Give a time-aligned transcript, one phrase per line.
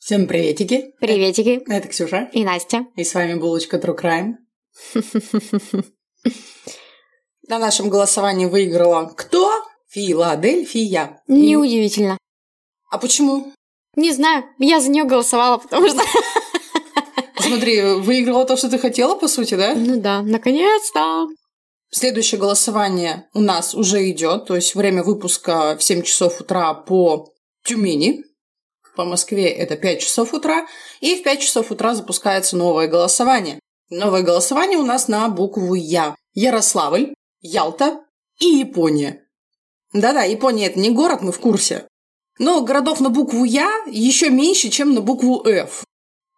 [0.00, 0.94] Всем приветики.
[0.98, 1.62] Приветики.
[1.68, 2.30] Это Ксюша.
[2.32, 2.86] И Настя.
[2.96, 4.32] И с вами Булочка True Crime.
[7.48, 9.52] На нашем голосовании выиграла кто?
[9.90, 11.20] Филадельфия.
[11.28, 12.16] Неудивительно.
[12.90, 13.52] А почему?
[13.94, 14.44] Не знаю.
[14.58, 16.00] Я за нее голосовала, потому что...
[17.38, 19.74] Смотри, выиграла то, что ты хотела, по сути, да?
[19.74, 21.26] Ну да, наконец-то.
[21.90, 27.34] Следующее голосование у нас уже идет, то есть время выпуска в 7 часов утра по
[27.64, 28.29] Тюмени.
[29.00, 30.66] По Москве это 5 часов утра.
[31.00, 33.58] И в 5 часов утра запускается новое голосование.
[33.88, 36.16] Новое голосование у нас на букву Я.
[36.34, 38.00] Ярославль, Ялта
[38.40, 39.22] и Япония.
[39.94, 41.86] Да-да, Япония это не город, мы в курсе.
[42.38, 45.82] Но городов на букву Я еще меньше, чем на букву F.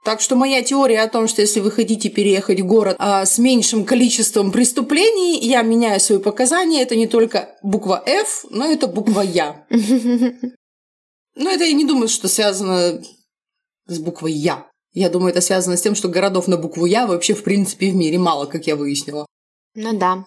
[0.04, 3.38] Так что моя теория о том, что если вы хотите переехать в город а, с
[3.38, 9.22] меньшим количеством преступлений, я меняю свои показания, это не только буква F, но это буква
[9.22, 9.66] Я.
[11.34, 13.02] Но это я не думаю, что связано
[13.86, 14.70] с буквой Я.
[14.92, 17.94] Я думаю, это связано с тем, что городов на букву Я вообще в принципе в
[17.94, 19.26] мире мало, как я выяснила.
[19.74, 20.26] Ну да.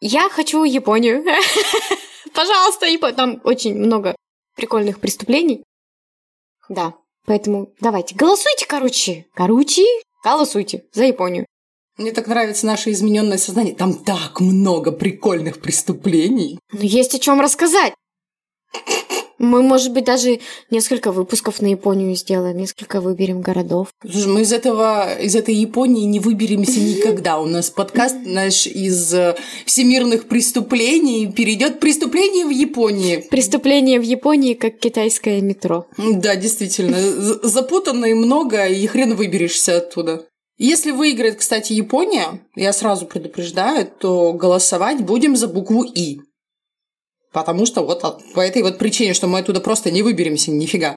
[0.00, 1.24] Я хочу Японию.
[2.34, 3.14] Пожалуйста, Япония.
[3.14, 4.16] Там очень много
[4.56, 5.62] прикольных преступлений.
[6.68, 6.94] Да.
[7.26, 9.26] Поэтому давайте, голосуйте, короче.
[9.34, 9.84] Короче,
[10.22, 11.46] голосуйте за Японию.
[11.96, 13.74] Мне так нравится наше измененное сознание.
[13.74, 16.58] Там так много прикольных преступлений.
[16.72, 17.94] Ну, есть о чем рассказать.
[19.38, 20.40] Мы, может быть, даже
[20.70, 23.88] несколько выпусков на Японию сделаем, несколько выберем городов.
[24.02, 27.38] Слушай, мы из этого, из этой Японии не выберемся никогда.
[27.40, 29.36] У нас подкаст наш из э,
[29.66, 33.26] всемирных преступлений перейдет преступление в Японии.
[33.30, 35.86] Преступление в Японии, как китайское метро.
[35.98, 36.98] Да, действительно.
[37.42, 40.26] Запутанно и много, и хрен выберешься оттуда.
[40.56, 46.20] Если выиграет, кстати, Япония, я сразу предупреждаю, то голосовать будем за букву И.
[47.34, 48.00] Потому что вот
[48.32, 50.94] по этой вот причине, что мы оттуда просто не выберемся нифига.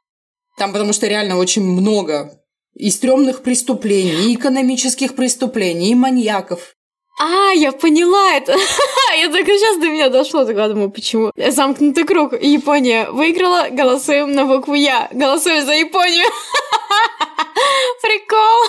[0.55, 2.31] Там потому что реально очень много
[2.75, 6.75] и стрёмных преступлений, и экономических преступлений, и маньяков.
[7.19, 8.55] А, я поняла это.
[9.19, 11.31] я только сейчас до меня дошло, такая думаю, почему?
[11.35, 12.33] Замкнутый круг.
[12.39, 15.09] Япония выиграла, голосуем на букву Я.
[15.11, 16.25] Голосуем за Японию.
[18.03, 18.63] Прикол.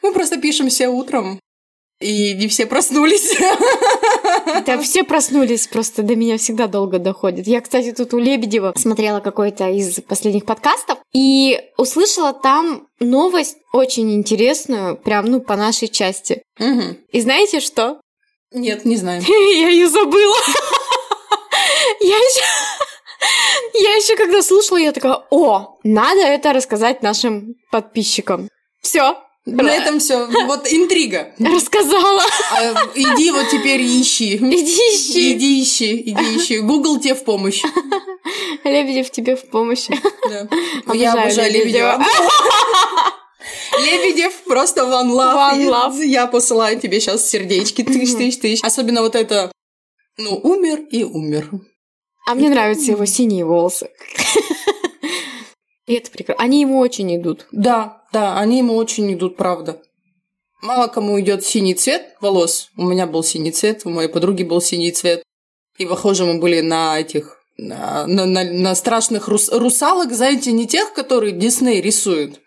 [0.00, 1.38] Мы просто пишем все утром.
[2.00, 3.36] И не все проснулись.
[4.66, 7.46] Да, все проснулись, просто до меня всегда долго доходит.
[7.46, 14.14] Я, кстати, тут у Лебедева смотрела какой-то из последних подкастов и услышала там новость очень
[14.14, 16.42] интересную, прям, ну, по нашей части.
[16.58, 16.96] Угу.
[17.12, 18.00] И знаете что?
[18.52, 19.22] Нет, не знаю.
[19.26, 20.36] Я ее забыла.
[22.00, 22.44] Я еще...
[23.74, 28.48] Я еще когда слушала, я такая, о, надо это рассказать нашим подписчикам.
[28.80, 30.26] Все, на этом все.
[30.46, 31.32] Вот интрига.
[31.38, 32.22] Рассказала.
[32.52, 34.36] А, иди вот теперь ищи.
[34.36, 35.32] Иди ищи.
[35.32, 36.58] Иди ищи, иди ищи.
[36.58, 37.62] Google тебе в помощь.
[38.64, 39.88] Лебедев тебе в помощь.
[40.28, 40.48] Да.
[40.94, 41.98] Я обожаю Лебедева.
[43.78, 45.34] Лебедев просто one love.
[45.34, 46.04] One love.
[46.04, 47.82] Я посылаю тебе сейчас сердечки.
[47.82, 48.64] Тысяч, тысяч, тысяч.
[48.64, 49.50] Особенно вот это,
[50.16, 51.50] ну, умер и умер.
[52.26, 53.88] А мне нравятся его синие волосы.
[55.88, 56.44] И это прекрасно.
[56.44, 57.46] Они ему очень идут.
[57.50, 59.80] Да, да, они ему очень идут, правда.
[60.62, 62.70] Мало кому идет синий цвет волос.
[62.76, 65.22] У меня был синий цвет, у моей подруги был синий цвет.
[65.78, 70.92] И похоже мы были на этих на, на, на, страшных рус, русалок, знаете, не тех,
[70.92, 72.40] которые Дисней рисует,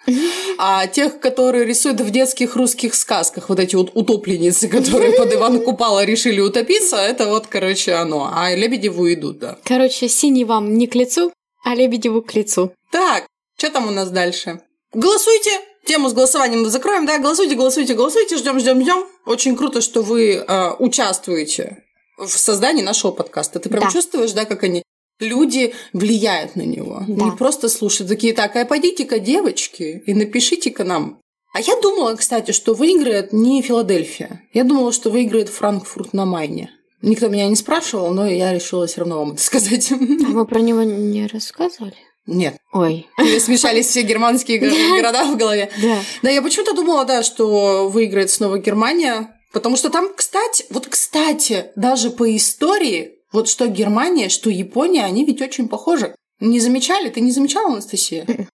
[0.58, 3.50] а тех, которые рисуют в детских русских сказках.
[3.50, 8.32] Вот эти вот утопленницы, которые под Ивана Купала решили утопиться, это вот, короче, оно.
[8.34, 9.58] А Лебедеву идут, да.
[9.66, 11.34] Короче, синий вам не к лицу,
[11.66, 12.72] а Лебедеву к лицу.
[12.90, 13.26] Так,
[13.62, 14.60] что там у нас дальше?
[14.92, 15.52] Голосуйте!
[15.86, 17.20] Тему с голосованием мы закроем, да?
[17.20, 19.06] Голосуйте, голосуйте, голосуйте, ждем, ждем, ждем.
[19.28, 21.84] Очень круто, что вы э, участвуете
[22.18, 23.60] в создании нашего подкаста.
[23.60, 23.92] Ты прям Да.
[23.92, 24.82] чувствуешь, да, как они
[25.20, 27.04] люди влияют на него.
[27.08, 27.26] Да.
[27.26, 31.20] Не просто слушают такие, так, а пойдите-ка, девочки, и напишите-ка нам
[31.54, 34.42] А я думала, кстати, что выиграет не Филадельфия.
[34.54, 36.72] Я думала, что выиграет Франкфурт на Майне.
[37.04, 39.92] Никто меня не спрашивал, но я решила все равно вам это сказать.
[39.92, 41.96] А мы про него не рассказывали?
[42.26, 42.58] Нет.
[42.72, 43.08] Ой.
[43.40, 44.60] Смешались все германские
[44.96, 45.72] города в голове.
[45.82, 46.00] Да.
[46.22, 49.36] Да, я почему-то думала, да, что выиграет снова Германия.
[49.52, 55.26] Потому что там, кстати, вот кстати, даже по истории, вот что Германия, что Япония, они
[55.26, 56.16] ведь очень похожи.
[56.40, 57.10] Не замечали?
[57.10, 58.26] Ты не замечала, Анастасия?
[58.28, 58.48] М-м.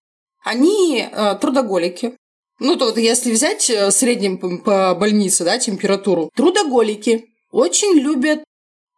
[0.44, 2.16] Они э, трудоголики.
[2.60, 6.32] Ну, то вот если взять э, средним по больнице, да, температуру.
[6.36, 7.26] Трудоголики.
[7.52, 8.44] Очень любят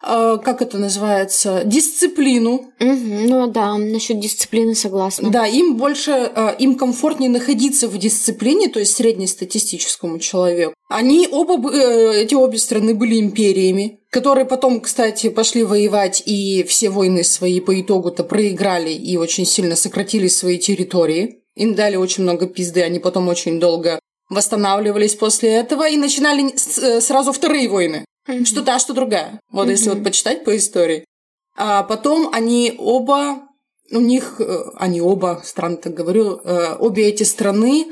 [0.01, 2.71] как это называется, дисциплину.
[2.79, 5.29] Угу, ну да, насчет дисциплины согласна.
[5.29, 10.73] Да, им больше, э, им комфортнее находиться в дисциплине, то есть среднестатистическому человеку.
[10.89, 17.23] Они оба, эти обе страны были империями, которые потом, кстати, пошли воевать и все войны
[17.23, 21.43] свои по итогу-то проиграли и очень сильно сократили свои территории.
[21.55, 23.99] Им дали очень много пизды, они потом очень долго
[24.29, 28.05] восстанавливались после этого и начинали э, сразу вторые войны.
[28.29, 28.45] Mm-hmm.
[28.45, 29.39] Что та, что другая.
[29.51, 29.71] Вот mm-hmm.
[29.71, 31.03] если вот почитать по истории.
[31.57, 33.41] А потом они оба,
[33.91, 37.87] у них, э, они оба, странно так говорю, э, обе эти страны,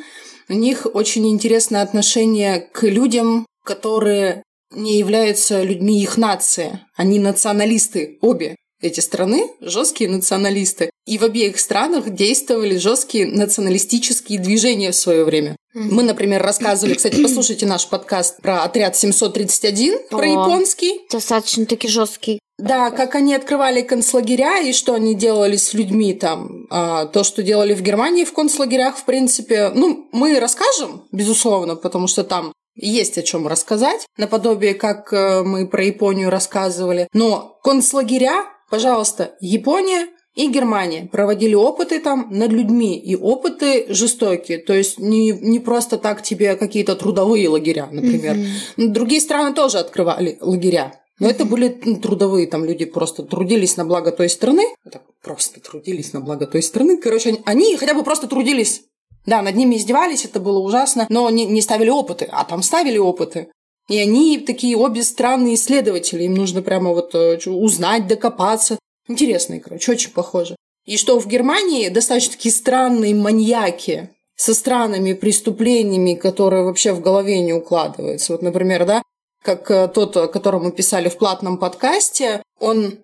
[0.47, 6.81] у них очень интересное отношение к людям, которые не являются людьми их нации.
[6.95, 10.91] Они националисты, обе эти страны, жесткие националисты.
[11.05, 15.55] И в обеих странах действовали жесткие националистические движения в свое время.
[15.77, 21.01] Мы, например, рассказывали, кстати, послушайте наш подкаст про отряд 731, про О, японский.
[21.11, 22.39] Достаточно-таки жесткий.
[22.57, 26.65] Да, как они открывали концлагеря и что они делали с людьми там.
[26.71, 32.07] А, то, что делали в Германии в концлагерях, в принципе, ну, мы расскажем, безусловно, потому
[32.07, 37.07] что там есть о чем рассказать, наподобие, как э, мы про Японию рассказывали.
[37.13, 40.07] Но концлагеря Пожалуйста, Япония
[40.37, 44.59] и Германия проводили опыты там над людьми, и опыты жестокие.
[44.59, 48.35] То есть не, не просто так тебе какие-то трудовые лагеря, например.
[48.35, 48.87] Mm-hmm.
[48.89, 50.93] Другие страны тоже открывали лагеря.
[51.19, 51.31] Но mm-hmm.
[51.31, 54.63] это были трудовые, там люди просто трудились на благо той страны.
[54.91, 56.97] Так, просто трудились на благо той страны.
[56.97, 58.83] Короче, они, они хотя бы просто трудились.
[59.25, 62.99] Да, над ними издевались, это было ужасно, но не, не ставили опыты, а там ставили
[62.99, 63.49] опыты.
[63.89, 68.77] И они такие обе странные исследователи, им нужно прямо вот э, узнать, докопаться.
[69.07, 70.55] Интересные, короче, очень похоже.
[70.85, 77.39] И что в Германии достаточно такие странные маньяки со странными преступлениями, которые вообще в голове
[77.41, 78.33] не укладываются.
[78.33, 79.01] Вот, например, да,
[79.43, 82.99] как э, тот, о котором мы писали в платном подкасте, он...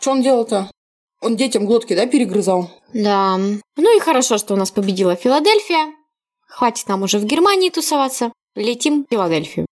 [0.00, 0.70] Что он делал-то?
[1.20, 2.70] Он детям глотки, да, перегрызал?
[2.94, 3.36] Да.
[3.36, 5.92] Ну и хорошо, что у нас победила Филадельфия.
[6.46, 8.32] Хватит нам уже в Германии тусоваться.
[8.54, 9.66] Летим в Филадельфию.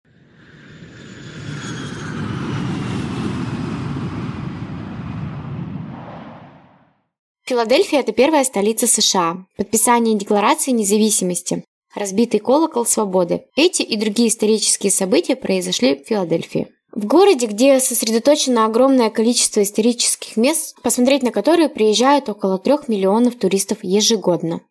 [7.46, 9.46] Филадельфия– это первая столица США.
[9.58, 11.66] Подписание Декларации независимости.
[11.94, 13.44] Разбитый колокол свободы.
[13.58, 16.70] Эти и другие исторические события произошли в Филадельфии.
[16.94, 23.36] В городе, где сосредоточено огромное количество исторических мест, посмотреть на которые приезжают около 3 миллионов
[23.36, 24.62] туристов ежегодно.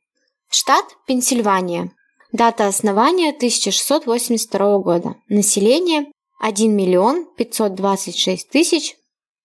[0.48, 1.92] Штат– Пенсильвания.
[2.32, 5.16] Дата основания– 1682 года.
[5.28, 6.06] Население–
[6.40, 8.96] 1 миллион 526 тысяч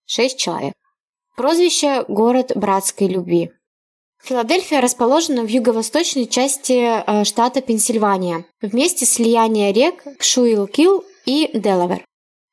[0.05, 0.76] 6 человек.
[1.37, 3.51] Прозвище «Город братской любви».
[4.23, 12.03] Филадельфия расположена в юго-восточной части э, штата Пенсильвания, в месте слияния рек Шуилкил и Делавер.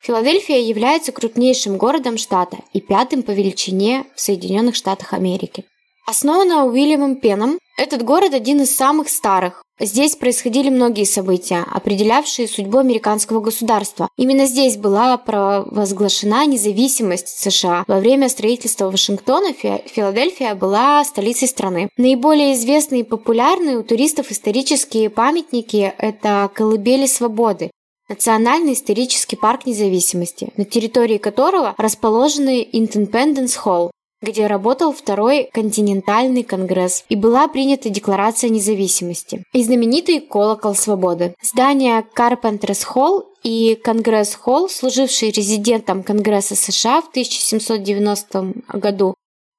[0.02, 5.64] Филадельфия является крупнейшим городом штата и пятым по величине в Соединенных Штатах Америки.
[6.06, 9.63] Основана Уильямом Пеном, этот город один из самых старых.
[9.80, 14.08] Здесь происходили многие события, определявшие судьбу американского государства.
[14.16, 17.84] Именно здесь была провозглашена независимость США.
[17.88, 21.88] Во время строительства Вашингтона Филадельфия была столицей страны.
[21.96, 27.70] Наиболее известные и популярные у туристов исторические памятники– это Колыбели Свободы,
[28.08, 33.90] Национальный исторический парк независимости, на территории которого расположены Independence Hall,
[34.24, 41.34] где работал Второй континентальный конгресс и была принята Декларация независимости и знаменитый колокол свободы.
[41.42, 49.14] Здание Carpenter's Hall и Конгресс-холл, служивший резидентом Конгресса США в 1790 году,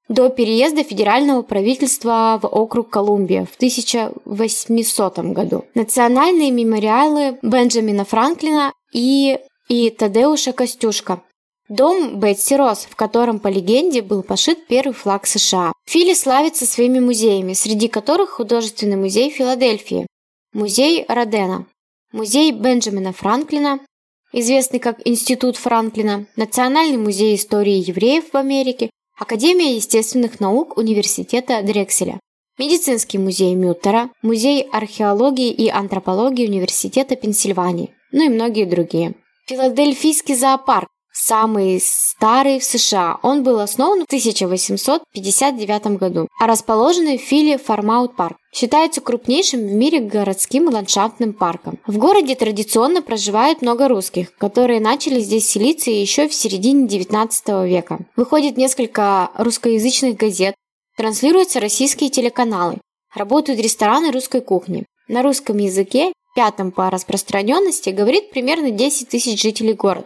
[0.07, 5.65] до переезда федерального правительства в округ Колумбия в 1800 году.
[5.73, 11.21] Национальные мемориалы Бенджамина Франклина и, и Тадеуша Костюшка,
[11.67, 15.71] Дом Бетси Росс, в котором, по легенде, был пошит первый флаг США.
[15.85, 20.05] Фили славится своими музеями, среди которых художественный музей Филадельфии,
[20.53, 21.65] музей Родена,
[22.11, 23.79] музей Бенджамина Франклина,
[24.31, 32.19] известный как Институт Франклина, Национальный музей истории евреев в Америке, Академия естественных наук Университета Дрекселя.
[32.59, 39.15] Медицинский музей Мютера, Музей археологии и антропологии Университета Пенсильвании, ну и многие другие.
[39.47, 43.19] Филадельфийский зоопарк, самый старый в США.
[43.23, 48.37] Он был основан в 1859 году, а расположенный в Филе Фармаут парк.
[48.53, 51.79] Считается крупнейшим в мире городским ландшафтным парком.
[51.87, 57.99] В городе традиционно проживает много русских, которые начали здесь селиться еще в середине 19 века.
[58.15, 60.55] Выходит несколько русскоязычных газет,
[60.97, 62.77] транслируются российские телеканалы,
[63.13, 64.85] работают рестораны русской кухни.
[65.07, 70.05] На русском языке, пятом по распространенности, говорит примерно 10 тысяч жителей города.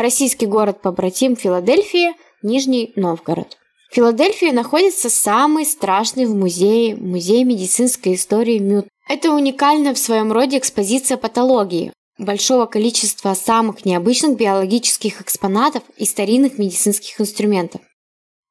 [0.00, 3.58] Российский город-побратим Филадельфия– Нижний Новгород.
[3.90, 8.86] В Филадельфии находится самый страшный в музее, музей медицинской истории МЮТ.
[9.10, 16.56] Это уникальная в своем роде экспозиция патологии, большого количества самых необычных биологических экспонатов и старинных
[16.56, 17.82] медицинских инструментов.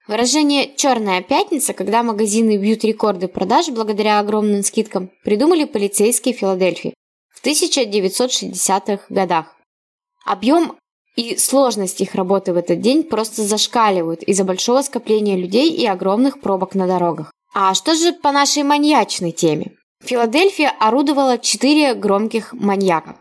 [0.08, 6.94] Выражение «черная пятница», когда магазины бьют рекорды продаж благодаря огромным скидкам, придумали полицейские Филадельфии
[7.32, 9.56] в 1960-х годах.
[10.28, 10.76] Объем
[11.20, 16.40] и сложность их работы в этот день просто зашкаливают из-за большого скопления людей и огромных
[16.40, 17.34] пробок на дорогах.
[17.54, 19.74] А что же по нашей маньячной теме?
[20.02, 23.18] Филадельфия орудовала четыре громких маньяка.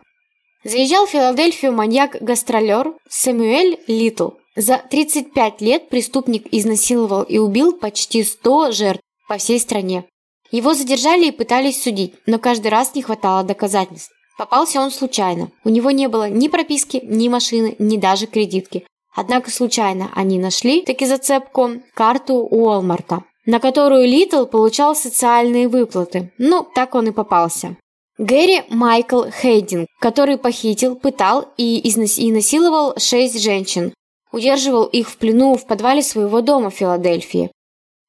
[0.63, 4.29] Заезжал в Филадельфию маньяк-гастролер Сэмюэль Литл.
[4.55, 10.05] За 35 лет преступник изнасиловал и убил почти 100 жертв по всей стране.
[10.51, 14.13] Его задержали и пытались судить, но каждый раз не хватало доказательств.
[14.39, 15.51] Попался он случайно.
[15.65, 18.85] У него не было ни прописки, ни машины, ни даже кредитки.
[19.13, 26.31] Однако случайно они нашли таки зацепку карту Уолмарта, на которую Литл получал социальные выплаты.
[26.37, 27.75] Ну, так он и попался.
[28.17, 32.17] Гэри Майкл Хейдинг, который похитил, пытал и, изнас...
[32.17, 33.93] и насиловал шесть женщин.
[34.31, 37.51] Удерживал их в плену в подвале своего дома в Филадельфии.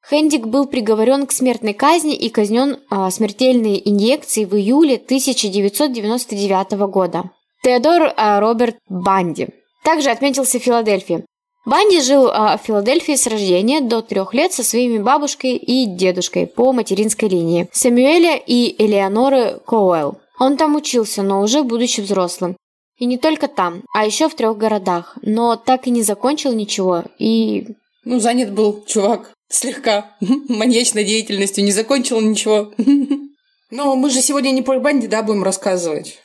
[0.08, 7.30] Хендик был приговорен к смертной казни и казнен а, смертельной инъекцией в июле 1999 года.
[7.62, 9.48] Теодор а, Роберт Банди.
[9.84, 11.24] Также отметился в Филадельфии.
[11.66, 16.46] Банди жил а, в Филадельфии с рождения до трех лет со своими бабушкой и дедушкой
[16.46, 20.18] по материнской линии Сэмюэля и Элеоноры Коуэлл.
[20.38, 22.56] Он там учился, но уже будучи взрослым.
[22.96, 25.16] И не только там, а еще в трех городах.
[25.22, 27.66] Но так и не закончил ничего и...
[28.04, 32.72] Ну, занят был чувак слегка маньячной деятельностью, не закончил ничего.
[33.70, 36.18] Но мы же сегодня не про Банди, да, будем рассказывать.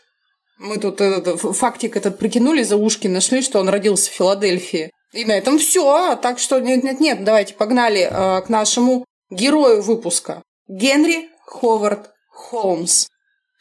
[0.58, 4.90] Мы тут этот фактик этот притянули за ушки, нашли, что он родился в Филадельфии.
[5.14, 6.16] И на этом все.
[6.16, 10.42] Так что нет-нет-нет, давайте погнали э, к нашему герою выпуска.
[10.68, 13.08] Генри Ховард Холмс.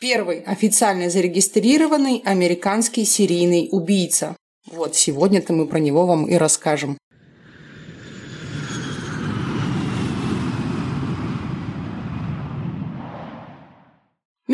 [0.00, 4.36] Первый официально зарегистрированный американский серийный убийца.
[4.70, 6.96] Вот сегодня-то мы про него вам и расскажем.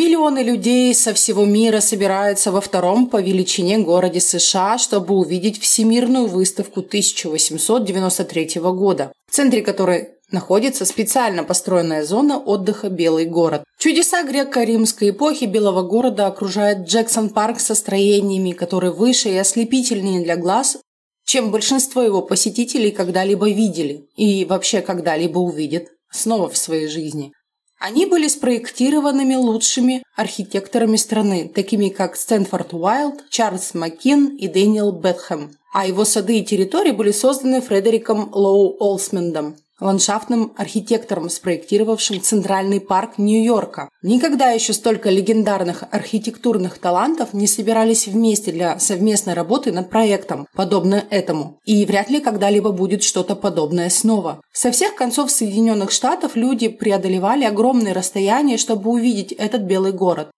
[0.00, 6.26] Миллионы людей со всего мира собираются во втором по величине городе США, чтобы увидеть Всемирную
[6.26, 13.62] выставку 1893 года, в центре которой находится специально построенная зона отдыха «Белый город».
[13.78, 20.78] Чудеса греко-римской эпохи Белого города окружает Джексон-парк со строениями, которые выше и ослепительнее для глаз,
[21.26, 27.34] чем большинство его посетителей когда-либо видели и вообще когда-либо увидят снова в своей жизни.
[27.80, 35.56] Они были спроектированными лучшими архитекторами страны, такими как Стэнфорд Уайлд, Чарльз Маккин и Дэниел Бетхэм.
[35.72, 43.18] А его сады и территории были созданы Фредериком Лоу Олсмендом ландшафтным архитектором, спроектировавшим Центральный парк
[43.18, 43.88] Нью-Йорка.
[44.02, 51.04] Никогда еще столько легендарных архитектурных талантов не собирались вместе для совместной работы над проектом, подобно
[51.10, 51.58] этому.
[51.64, 54.40] И вряд ли когда-либо будет что-то подобное снова.
[54.52, 60.30] Со всех концов Соединенных Штатов люди преодолевали огромные расстояния, чтобы увидеть этот белый город.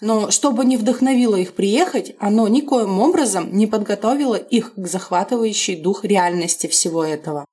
[0.00, 6.04] Но чтобы не вдохновило их приехать, оно никоим образом не подготовило их к захватывающей дух
[6.04, 7.46] реальности всего этого.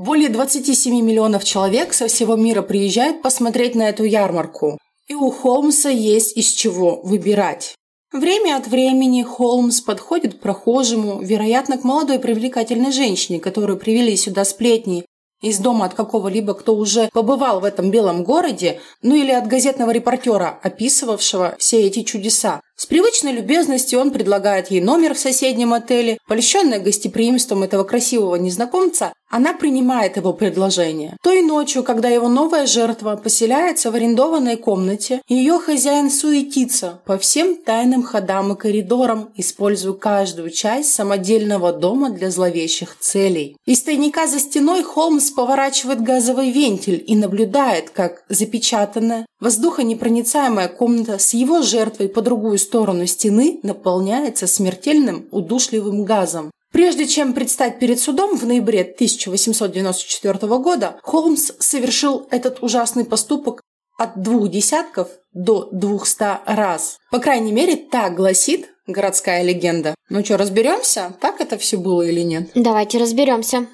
[0.00, 4.78] Более 27 миллионов человек со всего мира приезжают посмотреть на эту ярмарку.
[5.08, 7.74] И у Холмса есть из чего выбирать.
[8.10, 14.46] Время от времени Холмс подходит к прохожему, вероятно, к молодой привлекательной женщине, которую привели сюда
[14.46, 15.04] сплетни,
[15.42, 19.90] из дома от какого-либо, кто уже побывал в этом белом городе, ну или от газетного
[19.90, 22.62] репортера, описывавшего все эти чудеса.
[22.80, 26.16] С привычной любезностью он предлагает ей номер в соседнем отеле.
[26.26, 31.16] Польщенная гостеприимством этого красивого незнакомца, она принимает его предложение.
[31.22, 37.56] Той ночью, когда его новая жертва поселяется в арендованной комнате, ее хозяин суетится по всем
[37.56, 43.58] тайным ходам и коридорам, используя каждую часть самодельного дома для зловещих целей.
[43.66, 51.34] Из тайника за стеной Холмс поворачивает газовый вентиль и наблюдает, как запечатанная, воздухонепроницаемая комната с
[51.34, 52.69] его жертвой по другую сторону
[53.06, 56.50] стены наполняется смертельным удушливым газом.
[56.72, 63.60] Прежде чем предстать перед судом в ноябре 1894 года, Холмс совершил этот ужасный поступок
[63.98, 66.98] от двух десятков до двухста раз.
[67.10, 69.94] По крайней мере, так гласит городская легенда.
[70.08, 72.50] Ну что, разберемся, так это все было или нет?
[72.54, 73.66] Давайте разберемся.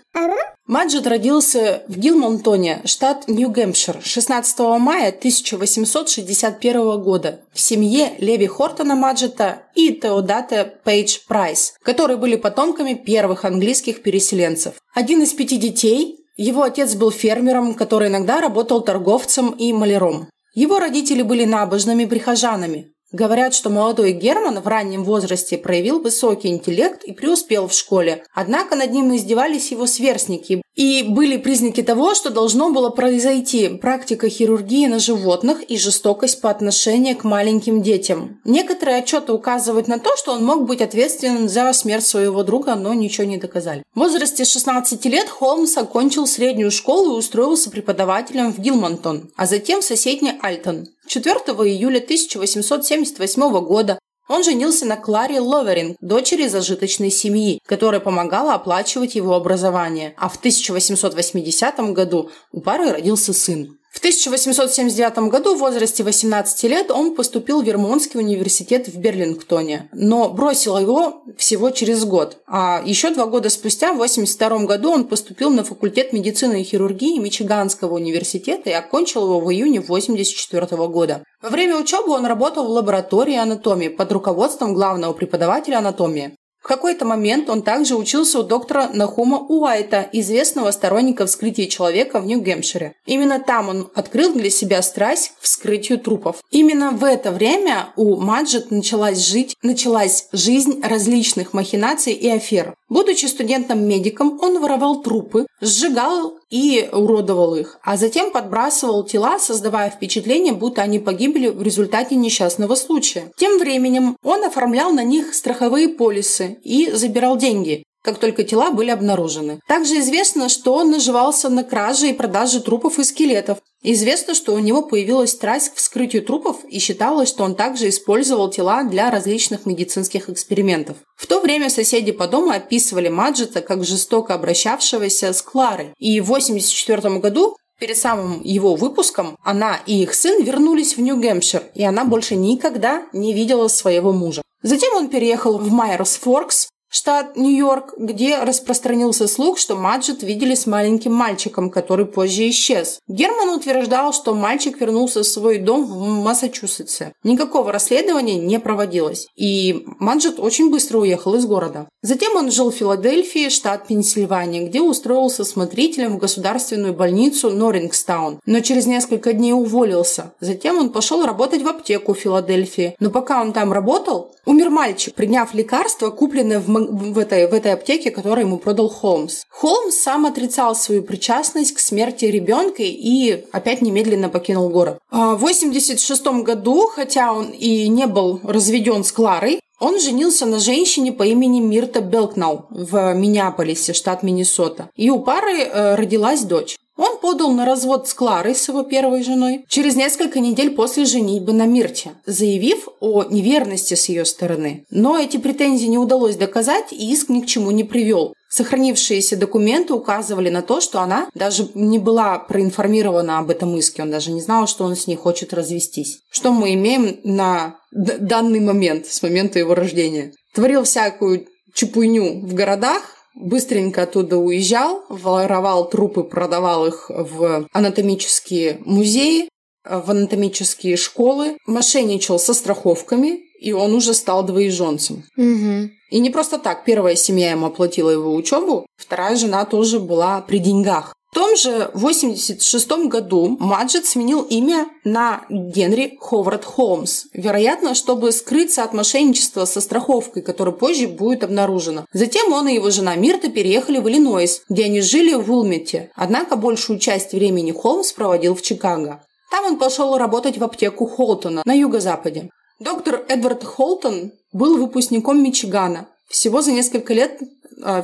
[0.67, 9.63] Маджет родился в Гилмонтоне, штат Нью-Гэмпшир, 16 мая 1861 года в семье Леви Хортона Маджета
[9.77, 14.75] и Теодата Пейдж Прайс, которые были потомками первых английских переселенцев.
[14.93, 20.29] Один из пяти детей, его отец был фермером, который иногда работал торговцем и маляром.
[20.57, 22.91] Его родители были набожными прихожанами.
[23.13, 28.25] Говорят, что молодой Герман в раннем возрасте проявил высокий интеллект и преуспел в школе.
[28.35, 30.61] Однако над ним издевались его сверстники.
[30.75, 36.51] И были признаки того, что должно было произойти практика хирургии на животных и жестокость по
[36.51, 38.41] отношению к маленьким детям.
[38.45, 42.93] Некоторые отчеты указывают на то, что он мог быть ответственен за смерть своего друга, но
[42.93, 43.83] ничего не доказали.
[43.95, 49.81] В возрасте 16 лет Холмс окончил среднюю школу и устроился преподавателем в Гилмонтон, а затем
[49.81, 50.89] в соседний Альтон.
[51.07, 53.99] 4 июля 1878 года
[54.29, 60.15] он женился на Кларе Ловеринг, дочери зажиточной семьи, которая помогала оплачивать его образование.
[60.17, 63.79] А в 1880 году у пары родился сын.
[63.97, 70.29] В 1879 году в возрасте 18 лет он поступил в Вермонтский университет в Берлингтоне, но
[70.29, 72.37] бросил его всего через год.
[72.47, 77.19] А еще два года спустя, в 1982 году, он поступил на факультет медицины и хирургии
[77.19, 81.25] Мичиганского университета и окончил его в июне 1984 года.
[81.41, 86.37] Во время учебы он работал в лаборатории анатомии под руководством главного преподавателя анатомии.
[86.67, 92.27] В какой-то момент он также учился у доктора Нахума Уайта, известного сторонника вскрытия человека в
[92.27, 92.97] Нью-Гэмпшире.
[93.07, 96.43] Именно там он открыл для себя страсть к вскрытию трупов.
[96.51, 102.75] Именно в это время у Маджет началась жить, началась жизнь различных махинаций и афер.
[102.89, 110.53] Будучи студентом-медиком, он воровал трупы, сжигал и уродовал их, а затем подбрасывал тела, создавая впечатление,
[110.53, 113.33] будто они погибли в результате несчастного случая.
[113.37, 118.91] Тем временем он оформлял на них страховые полисы и забирал деньги как только тела были
[118.91, 119.61] обнаружены.
[119.67, 123.59] Также известно, что он наживался на краже и продаже трупов и скелетов.
[123.83, 128.49] Известно, что у него появилась страсть к вскрытию трупов и считалось, что он также использовал
[128.49, 130.97] тела для различных медицинских экспериментов.
[131.17, 135.93] В то время соседи по дому описывали Маджета как жестоко обращавшегося с Кларой.
[135.99, 141.63] И в 1984 году Перед самым его выпуском она и их сын вернулись в Нью-Гэмпшир,
[141.75, 144.41] и она больше никогда не видела своего мужа.
[144.63, 150.67] Затем он переехал в Майерс Форкс, штат Нью-Йорк, где распространился слух, что Маджет видели с
[150.67, 153.01] маленьким мальчиком, который позже исчез.
[153.09, 157.13] Герман утверждал, что мальчик вернулся в свой дом в Массачусетсе.
[157.23, 161.89] Никакого расследования не проводилось, и Маджет очень быстро уехал из города.
[162.03, 168.61] Затем он жил в Филадельфии, штат Пенсильвания, где устроился смотрителем в государственную больницу Норрингстаун, но
[168.61, 170.33] через несколько дней уволился.
[170.41, 172.95] Затем он пошел работать в аптеку в Филадельфии.
[173.01, 177.73] Но пока он там работал, умер мальчик, приняв лекарство, купленное в в этой, в этой
[177.73, 179.43] аптеке, которую ему продал Холмс.
[179.51, 184.99] Холмс сам отрицал свою причастность к смерти ребенка и опять немедленно покинул город.
[185.11, 190.59] А в 86 году, хотя он и не был разведен с Кларой, он женился на
[190.59, 194.89] женщине по имени Мирта Белкнау в Миннеаполисе, штат Миннесота.
[194.97, 196.77] И у пары э, родилась дочь.
[196.97, 201.53] Он подал на развод с Кларой, с его первой женой, через несколько недель после женитьбы
[201.53, 204.85] на Мирте, заявив о неверности с ее стороны.
[204.91, 208.35] Но эти претензии не удалось доказать, и иск ни к чему не привел.
[208.49, 214.11] Сохранившиеся документы указывали на то, что она даже не была проинформирована об этом иске, он
[214.11, 216.21] даже не знал, что он с ней хочет развестись.
[216.31, 220.33] Что мы имеем на данный момент, с момента его рождения?
[220.55, 229.49] Творил всякую чепуйню в городах, быстренько оттуда уезжал, воровал трупы, продавал их в анатомические музеи,
[229.85, 235.25] в анатомические школы, мошенничал со страховками, и он уже стал двоеженцем.
[235.37, 235.91] Угу.
[236.11, 236.85] И не просто так.
[236.85, 241.16] Первая семья ему оплатила его учебу, вторая жена тоже была при деньгах.
[241.37, 248.95] Том же 86 году Маджет сменил имя на Генри Ховард Холмс, вероятно, чтобы скрыться от
[248.95, 252.07] мошенничества со страховкой, которое позже будет обнаружено.
[252.15, 256.57] Затем он и его жена Мирта переехали в Иллинойс, где они жили в Улмете, однако
[256.57, 259.23] большую часть времени Холмс проводил в Чикаго.
[259.51, 262.49] Там он пошел работать в аптеку Холтона на юго-западе.
[262.81, 266.09] Доктор Эдвард Холтон был выпускником Мичигана.
[266.29, 267.41] Всего за несколько лет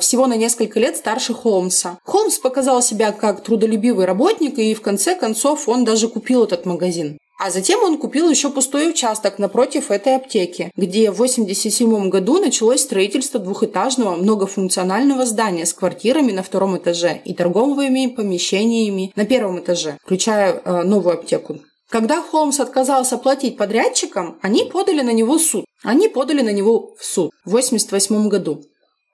[0.01, 1.99] всего на несколько лет старше Холмса.
[2.05, 7.19] Холмс показал себя как трудолюбивый работник, и в конце концов он даже купил этот магазин.
[7.45, 12.83] А затем он купил еще пустой участок напротив этой аптеки, где в 1987 году началось
[12.83, 19.99] строительство двухэтажного многофункционального здания с квартирами на втором этаже и торговыми помещениями на первом этаже,
[20.05, 21.59] включая э, новую аптеку.
[21.91, 25.65] Когда Холмс отказался платить подрядчикам, они подали на него суд.
[25.83, 28.63] Они подали на него в суд в 1988 году.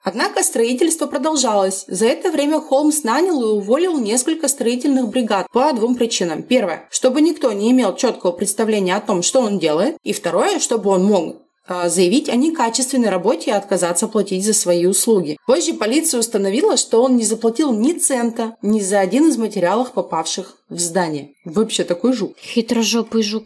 [0.03, 1.85] Однако строительство продолжалось.
[1.89, 6.43] За это время Холмс нанял и уволил несколько строительных бригад по двум причинам.
[6.43, 9.97] Первое, чтобы никто не имел четкого представления о том, что он делает.
[10.05, 11.37] И второе, чтобы он мог
[11.71, 15.37] а, заявить о некачественной работе и отказаться платить за свои услуги.
[15.47, 20.57] Позже полиция установила, что он не заплатил ни цента ни за один из материалов, попавших
[20.71, 21.35] в здание.
[21.45, 22.39] Вообще такой жук.
[22.39, 23.45] Хитрожопый жук.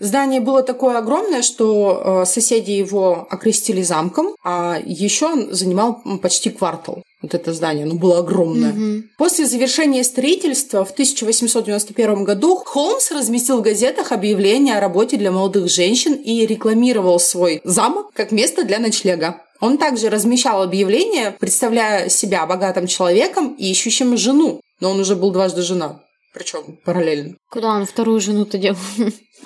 [0.00, 6.48] Здание было такое огромное, что э, соседи его окрестили замком, а еще он занимал почти
[6.48, 7.02] квартал.
[7.20, 8.72] Вот это здание, оно было огромное.
[8.72, 9.02] Угу.
[9.18, 15.68] После завершения строительства в 1891 году Холмс разместил в газетах объявление о работе для молодых
[15.68, 19.42] женщин и рекламировал свой замок как место для ночлега.
[19.60, 24.62] Он также размещал объявления, представляя себя богатым человеком и ищущим жену.
[24.80, 26.02] Но он уже был дважды женат.
[26.32, 27.34] Причем параллельно.
[27.50, 28.78] Куда он вторую жену-то делал?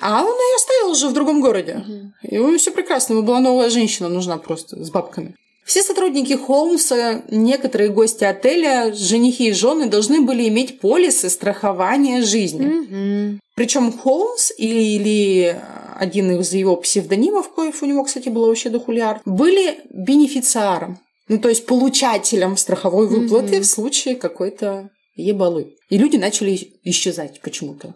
[0.01, 1.77] А он ее оставил уже в другом городе.
[1.77, 2.29] Угу.
[2.29, 3.13] И ему все прекрасно.
[3.13, 5.35] Ему была новая женщина нужна просто с бабками.
[5.65, 12.67] Все сотрудники Холмса, некоторые гости отеля, женихи и жены должны были иметь полисы страхования жизни.
[12.67, 13.39] Угу.
[13.55, 15.61] Причем Холмс или, или
[15.95, 20.99] один из его псевдонимов, коих у него, кстати, было вообще дохулиар, были бенефициаром.
[21.27, 23.63] Ну, то есть получателем страховой выплаты угу.
[23.63, 25.75] в случае какой-то ебалы.
[25.89, 27.93] И люди начали исчезать почему-то.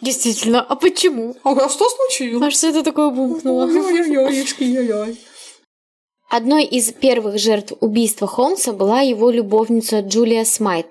[0.00, 1.36] Действительно, а почему?
[1.44, 2.42] А что случилось?
[2.42, 3.68] А что это такое бумкнуло?
[6.28, 10.86] Одной из первых жертв убийства Холмса была его любовница Джулия Смайт.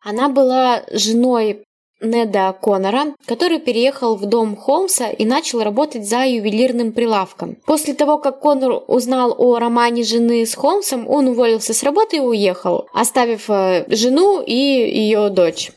[0.00, 1.62] Она была женой
[2.00, 7.56] Неда Коннора, который переехал в дом Холмса и начал работать за ювелирным прилавком.
[7.66, 12.20] После того, как Коннор узнал о романе жены с Холмсом, он уволился с работы и
[12.20, 15.72] уехал, оставив э, жену и ее дочь.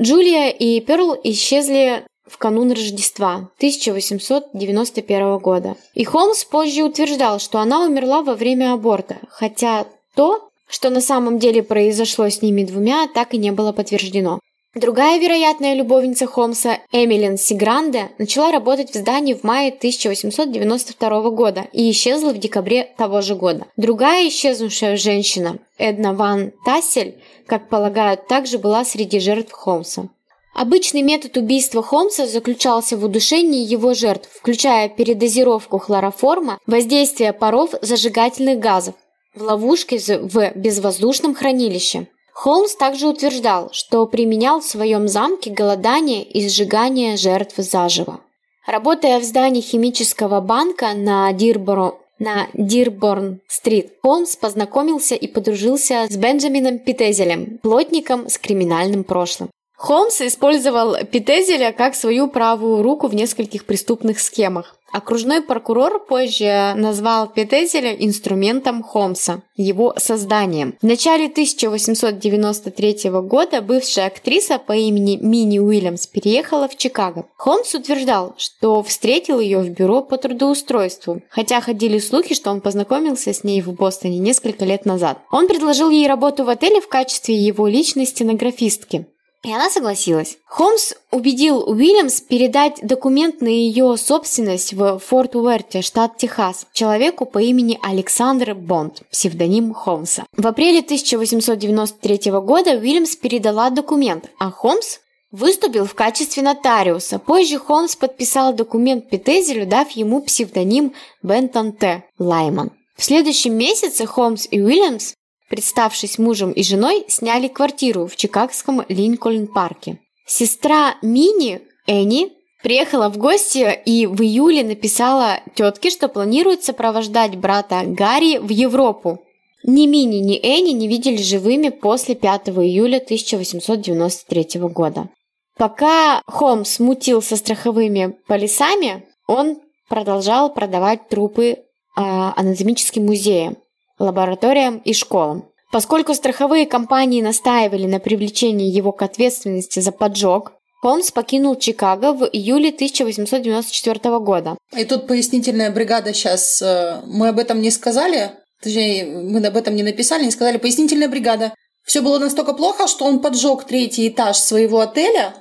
[0.00, 5.76] Джулия и Перл исчезли в канун Рождества 1891 года.
[5.94, 11.38] И Холмс позже утверждал, что она умерла во время аборта, хотя то, что на самом
[11.38, 14.40] деле произошло с ними двумя, так и не было подтверждено.
[14.74, 21.88] Другая вероятная любовница Холмса, Эмилин Сигранде, начала работать в здании в мае 1892 года и
[21.92, 23.66] исчезла в декабре того же года.
[23.76, 27.14] Другая исчезнувшая женщина, Эдна Ван Тассель,
[27.46, 30.08] как полагают, также была среди жертв Холмса.
[30.54, 38.58] Обычный метод убийства Холмса заключался в удушении его жертв, включая передозировку хлороформа, воздействие паров зажигательных
[38.58, 38.96] газов
[39.36, 42.08] в ловушке в безвоздушном хранилище.
[42.34, 48.20] Холмс также утверждал, что применял в своем замке голодание и сжигание жертв заживо.
[48.66, 56.80] Работая в здании химического банка на Дирборо, на Дирборн-стрит, Холмс познакомился и подружился с Бенджамином
[56.80, 59.50] Питезелем, плотником с криминальным прошлым.
[59.76, 64.76] Холмс использовал Питезеля как свою правую руку в нескольких преступных схемах.
[64.94, 70.76] Окружной прокурор позже назвал Питезеля инструментом Холмса, его созданием.
[70.80, 77.26] В начале 1893 года бывшая актриса по имени Мини Уильямс переехала в Чикаго.
[77.36, 83.32] Холмс утверждал, что встретил ее в бюро по трудоустройству, хотя ходили слухи, что он познакомился
[83.32, 85.18] с ней в Бостоне несколько лет назад.
[85.32, 89.08] Он предложил ей работу в отеле в качестве его личной стенографистки.
[89.44, 90.38] И она согласилась.
[90.46, 97.38] Холмс убедил Уильямс передать документ на ее собственность в Форт Уэрте, штат Техас, человеку по
[97.38, 100.24] имени Александр Бонд, псевдоним Холмса.
[100.34, 107.18] В апреле 1893 года Уильямс передала документ, а Холмс выступил в качестве нотариуса.
[107.18, 112.04] Позже Холмс подписал документ Питезелю, дав ему псевдоним Бентон Т.
[112.18, 112.70] Лайман.
[112.96, 115.14] В следующем месяце Холмс и Уильямс
[115.48, 119.98] представшись мужем и женой, сняли квартиру в чикагском Линкольн-парке.
[120.26, 127.82] Сестра Мини, Энни, приехала в гости и в июле написала тетке, что планирует сопровождать брата
[127.84, 129.22] Гарри в Европу.
[129.62, 135.08] Ни Мини, ни Энни не видели живыми после 5 июля 1893 года.
[135.56, 141.56] Пока Холмс мутил со страховыми полисами, он продолжал продавать трупы э,
[141.96, 143.56] анатомическим музеям,
[143.98, 145.48] лабораториям и школам.
[145.72, 150.52] Поскольку страховые компании настаивали на привлечении его к ответственности за поджог,
[150.84, 154.56] Холмс покинул Чикаго в июле 1894 года.
[154.76, 156.60] И тут пояснительная бригада сейчас.
[156.60, 160.58] Э, мы об этом не сказали, точнее, мы об этом не написали, не сказали.
[160.58, 161.54] Пояснительная бригада.
[161.84, 165.34] Все было настолько плохо, что он поджег третий этаж своего отеля,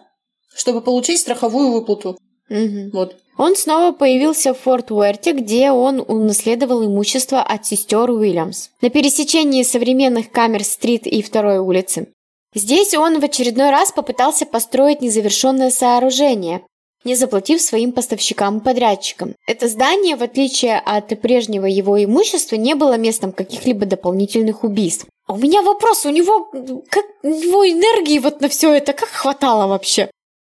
[0.55, 2.17] чтобы получить страховую выплату.
[2.53, 2.89] Угу.
[2.93, 3.15] Вот.
[3.37, 8.69] Он снова появился в Форт Уэрте, где он унаследовал имущество от сестер Уильямс.
[8.81, 12.07] На пересечении современных Камер-стрит и второй улицы.
[12.53, 16.61] Здесь он в очередной раз попытался построить незавершенное сооружение,
[17.03, 19.33] не заплатив своим поставщикам и подрядчикам.
[19.47, 25.07] Это здание, в отличие от прежнего его имущества, не было местом каких-либо дополнительных убийств.
[25.25, 26.51] А у меня вопрос, у него,
[26.89, 30.11] как, у него энергии вот на все это как хватало вообще?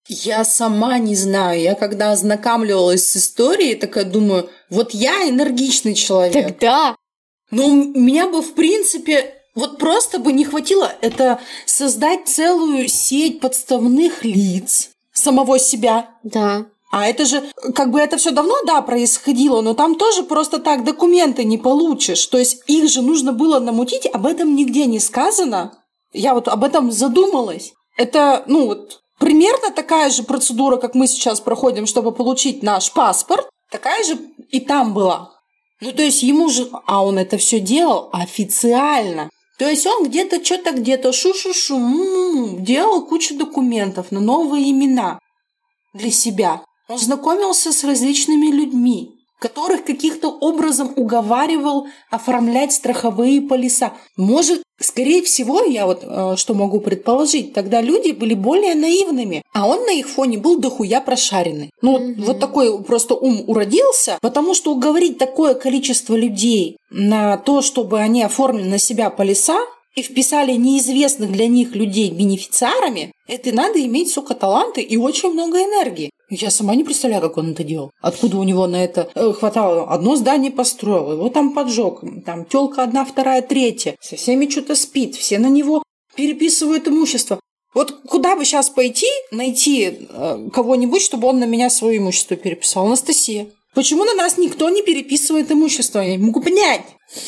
[0.07, 1.61] Я сама не знаю.
[1.61, 6.47] Я когда ознакомливалась с историей, такая думаю, вот я энергичный человек.
[6.47, 6.95] Тогда.
[7.51, 14.23] Но меня бы, в принципе, вот просто бы не хватило это создать целую сеть подставных
[14.23, 16.09] лиц самого себя.
[16.23, 16.65] Да.
[16.91, 17.43] А это же,
[17.75, 22.25] как бы это все давно, да, происходило, но там тоже просто так документы не получишь.
[22.27, 25.77] То есть их же нужно было намутить, об этом нигде не сказано.
[26.13, 27.73] Я вот об этом задумалась.
[27.97, 33.49] Это, ну вот, Примерно такая же процедура, как мы сейчас проходим, чтобы получить наш паспорт,
[33.71, 34.17] такая же
[34.49, 35.31] и там была.
[35.81, 36.69] Ну, то есть ему же...
[36.85, 39.29] А он это все делал официально.
[39.57, 45.19] То есть он где-то что-то где-то шу-шу-шу делал кучу документов на новые имена
[45.93, 46.61] для себя.
[46.87, 53.93] Он знакомился с различными людьми которых каких-то образом уговаривал оформлять страховые полиса.
[54.15, 59.67] Может, скорее всего, я вот э, что могу предположить, тогда люди были более наивными, а
[59.67, 61.71] он на их фоне был дохуя прошаренный.
[61.81, 62.23] Ну, mm-hmm.
[62.23, 68.23] вот такой просто ум уродился, потому что уговорить такое количество людей на то, чтобы они
[68.23, 69.59] оформили на себя полиса,
[69.97, 75.57] и вписали неизвестных для них людей бенефициарами, это надо иметь, сука, таланты и очень много
[75.57, 76.11] энергии.
[76.29, 77.91] Я сама не представляю, как он это делал.
[78.01, 79.89] Откуда у него на это э, хватало.
[79.89, 82.01] Одно здание построил, его там поджег.
[82.25, 83.95] Там телка одна, вторая, третья.
[84.01, 85.15] Со всеми что-то спит.
[85.15, 85.83] Все на него
[86.15, 87.39] переписывают имущество.
[87.73, 92.87] Вот куда бы сейчас пойти, найти э, кого-нибудь, чтобы он на меня свое имущество переписал?
[92.87, 93.47] Анастасия.
[93.73, 95.99] Почему на нас никто не переписывает имущество?
[95.99, 96.81] Я не могу понять.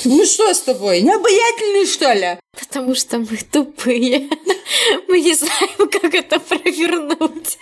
[0.03, 1.01] Ну что с тобой?
[1.01, 2.39] Необаятельный, что ли?
[2.59, 4.27] Потому что мы тупые.
[5.07, 7.57] Мы не знаем, как это провернуть.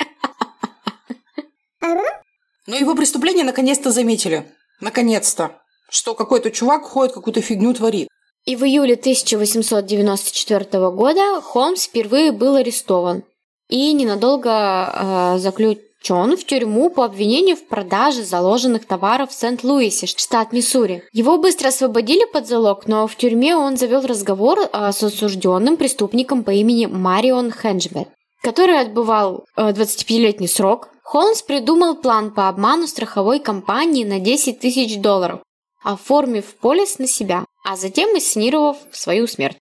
[2.77, 4.45] Но его преступление наконец-то заметили.
[4.81, 5.59] Наконец-то.
[5.89, 8.07] Что какой-то чувак ходит, какую-то фигню творит.
[8.45, 13.23] И в июле 1894 года Холмс впервые был арестован
[13.67, 14.51] и ненадолго
[14.93, 21.03] э, заключен в тюрьму по обвинению в продаже заложенных товаров в Сент-Луисе, штат Миссури.
[21.11, 26.43] Его быстро освободили под залог, но в тюрьме он завел разговор э, с осужденным преступником
[26.43, 28.09] по имени Марион Хенджбет,
[28.43, 34.97] который отбывал э, 25-летний срок Холмс придумал план по обману страховой компании на 10 тысяч
[34.97, 35.39] долларов,
[35.81, 39.55] оформив полис на себя, а затем инсценировав свою смерть.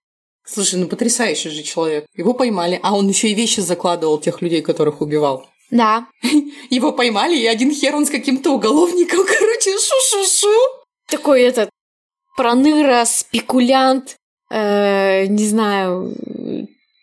[0.45, 2.05] Слушай, ну потрясающий же человек.
[2.17, 5.47] Его поймали, а он еще и вещи закладывал тех людей, которых убивал.
[5.71, 6.07] Да.
[6.69, 10.51] Его поймали, и один хер он с каким-то уголовником, короче, шу-шу-шу.
[11.07, 11.69] Такой этот
[12.35, 14.17] проныра, спекулянт,
[14.51, 16.13] э, не знаю,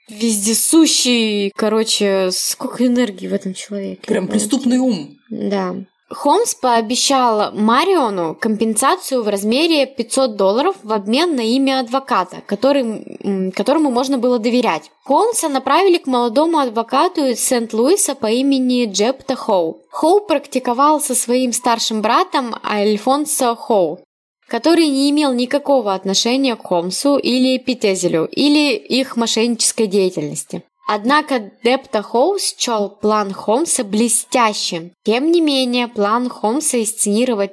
[0.09, 4.03] вездесущий, короче, сколько энергии в этом человеке.
[4.07, 5.19] Прям преступный ум.
[5.31, 5.75] Да.
[6.11, 13.91] Холмс пообещал Мариону компенсацию в размере 500 долларов в обмен на имя адвоката, который, которому
[13.91, 14.91] можно было доверять.
[15.05, 19.83] Холмса направили к молодому адвокату из Сент-Луиса по имени Джепта Хоу.
[19.91, 24.01] Хоу практиковал со своим старшим братом Альфонсо Хоу
[24.49, 30.63] который не имел никакого отношения к Холмсу или Питезелю, или их мошеннической деятельности.
[30.87, 34.93] Однако Депта Хоус счел план Холмса блестящим.
[35.03, 37.53] Тем не менее, план Холмса инсценировать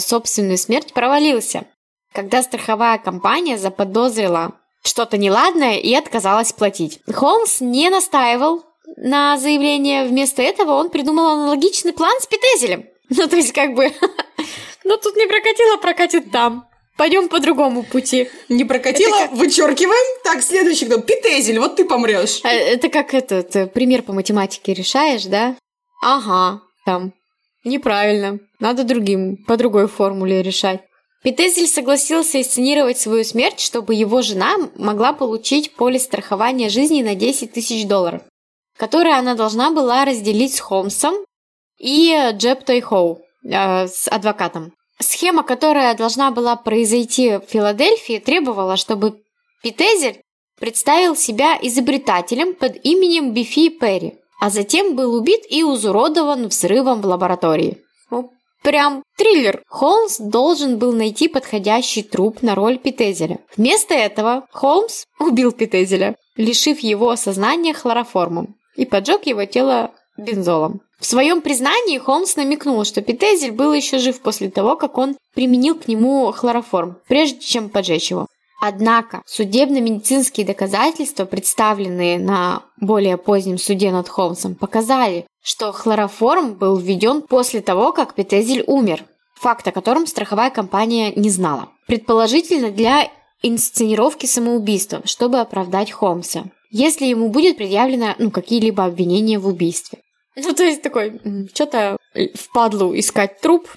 [0.00, 1.64] собственную смерть провалился,
[2.12, 7.00] когда страховая компания заподозрила что-то неладное и отказалась платить.
[7.12, 8.64] Холмс не настаивал
[8.96, 12.86] на заявление, вместо этого он придумал аналогичный план с Питезелем.
[13.10, 13.90] Ну, то есть, как бы,
[14.84, 16.68] ну тут не прокатило, прокатит там.
[16.96, 18.28] Пойдем по другому пути.
[18.48, 19.32] Не прокатило, это как...
[19.38, 20.22] вычеркиваем.
[20.24, 21.00] Так, следующий кто?
[21.00, 22.40] Питезель, вот ты помрешь.
[22.42, 25.54] А, это как этот э, пример по математике решаешь, да?
[26.02, 27.12] Ага, там.
[27.62, 28.40] Неправильно.
[28.58, 30.80] Надо другим, по другой формуле решать.
[31.22, 37.52] Петезель согласился инсценировать свою смерть, чтобы его жена могла получить полис страхования жизни на 10
[37.52, 38.22] тысяч долларов,
[38.76, 41.14] которые она должна была разделить с Холмсом
[41.78, 44.72] и Джеб Тойхоу, э, с адвокатом.
[45.00, 49.20] Схема, которая должна была произойти в Филадельфии, требовала, чтобы
[49.62, 50.20] Петезель
[50.58, 57.06] представил себя изобретателем под именем Бифи Перри, а затем был убит и изуродован взрывом в
[57.06, 57.78] лаборатории.
[58.10, 58.30] Ну,
[58.62, 59.62] прям триллер.
[59.68, 63.38] Холмс должен был найти подходящий труп на роль Петезеля.
[63.56, 70.80] Вместо этого Холмс убил Петезеля, лишив его сознания хлороформом и поджег его тело бензолом.
[71.00, 75.76] В своем признании Холмс намекнул, что Петезель был еще жив после того, как он применил
[75.76, 78.26] к нему хлороформ, прежде чем поджечь его.
[78.60, 87.22] Однако судебно-медицинские доказательства, представленные на более позднем суде над Холмсом, показали, что хлороформ был введен
[87.22, 89.04] после того, как Петезель умер,
[89.36, 91.68] факт о котором страховая компания не знала.
[91.86, 93.08] Предположительно, для
[93.44, 100.00] инсценировки самоубийства, чтобы оправдать Холмса, если ему будет предъявлено ну, какие-либо обвинения в убийстве.
[100.36, 101.20] Ну, то есть такой,
[101.52, 101.96] что-то
[102.34, 103.68] впадлу искать труп,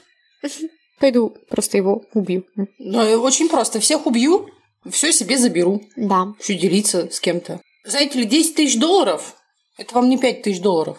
[0.99, 2.45] пойду просто его убью.
[2.77, 3.79] Ну, очень просто.
[3.79, 4.49] Всех убью,
[4.89, 5.81] все себе заберу.
[5.95, 6.33] Да.
[6.39, 7.59] Еще делиться с кем-то.
[7.83, 9.35] Знаете ли, 10 тысяч долларов–
[9.77, 10.97] это вам не 5 тысяч долларов.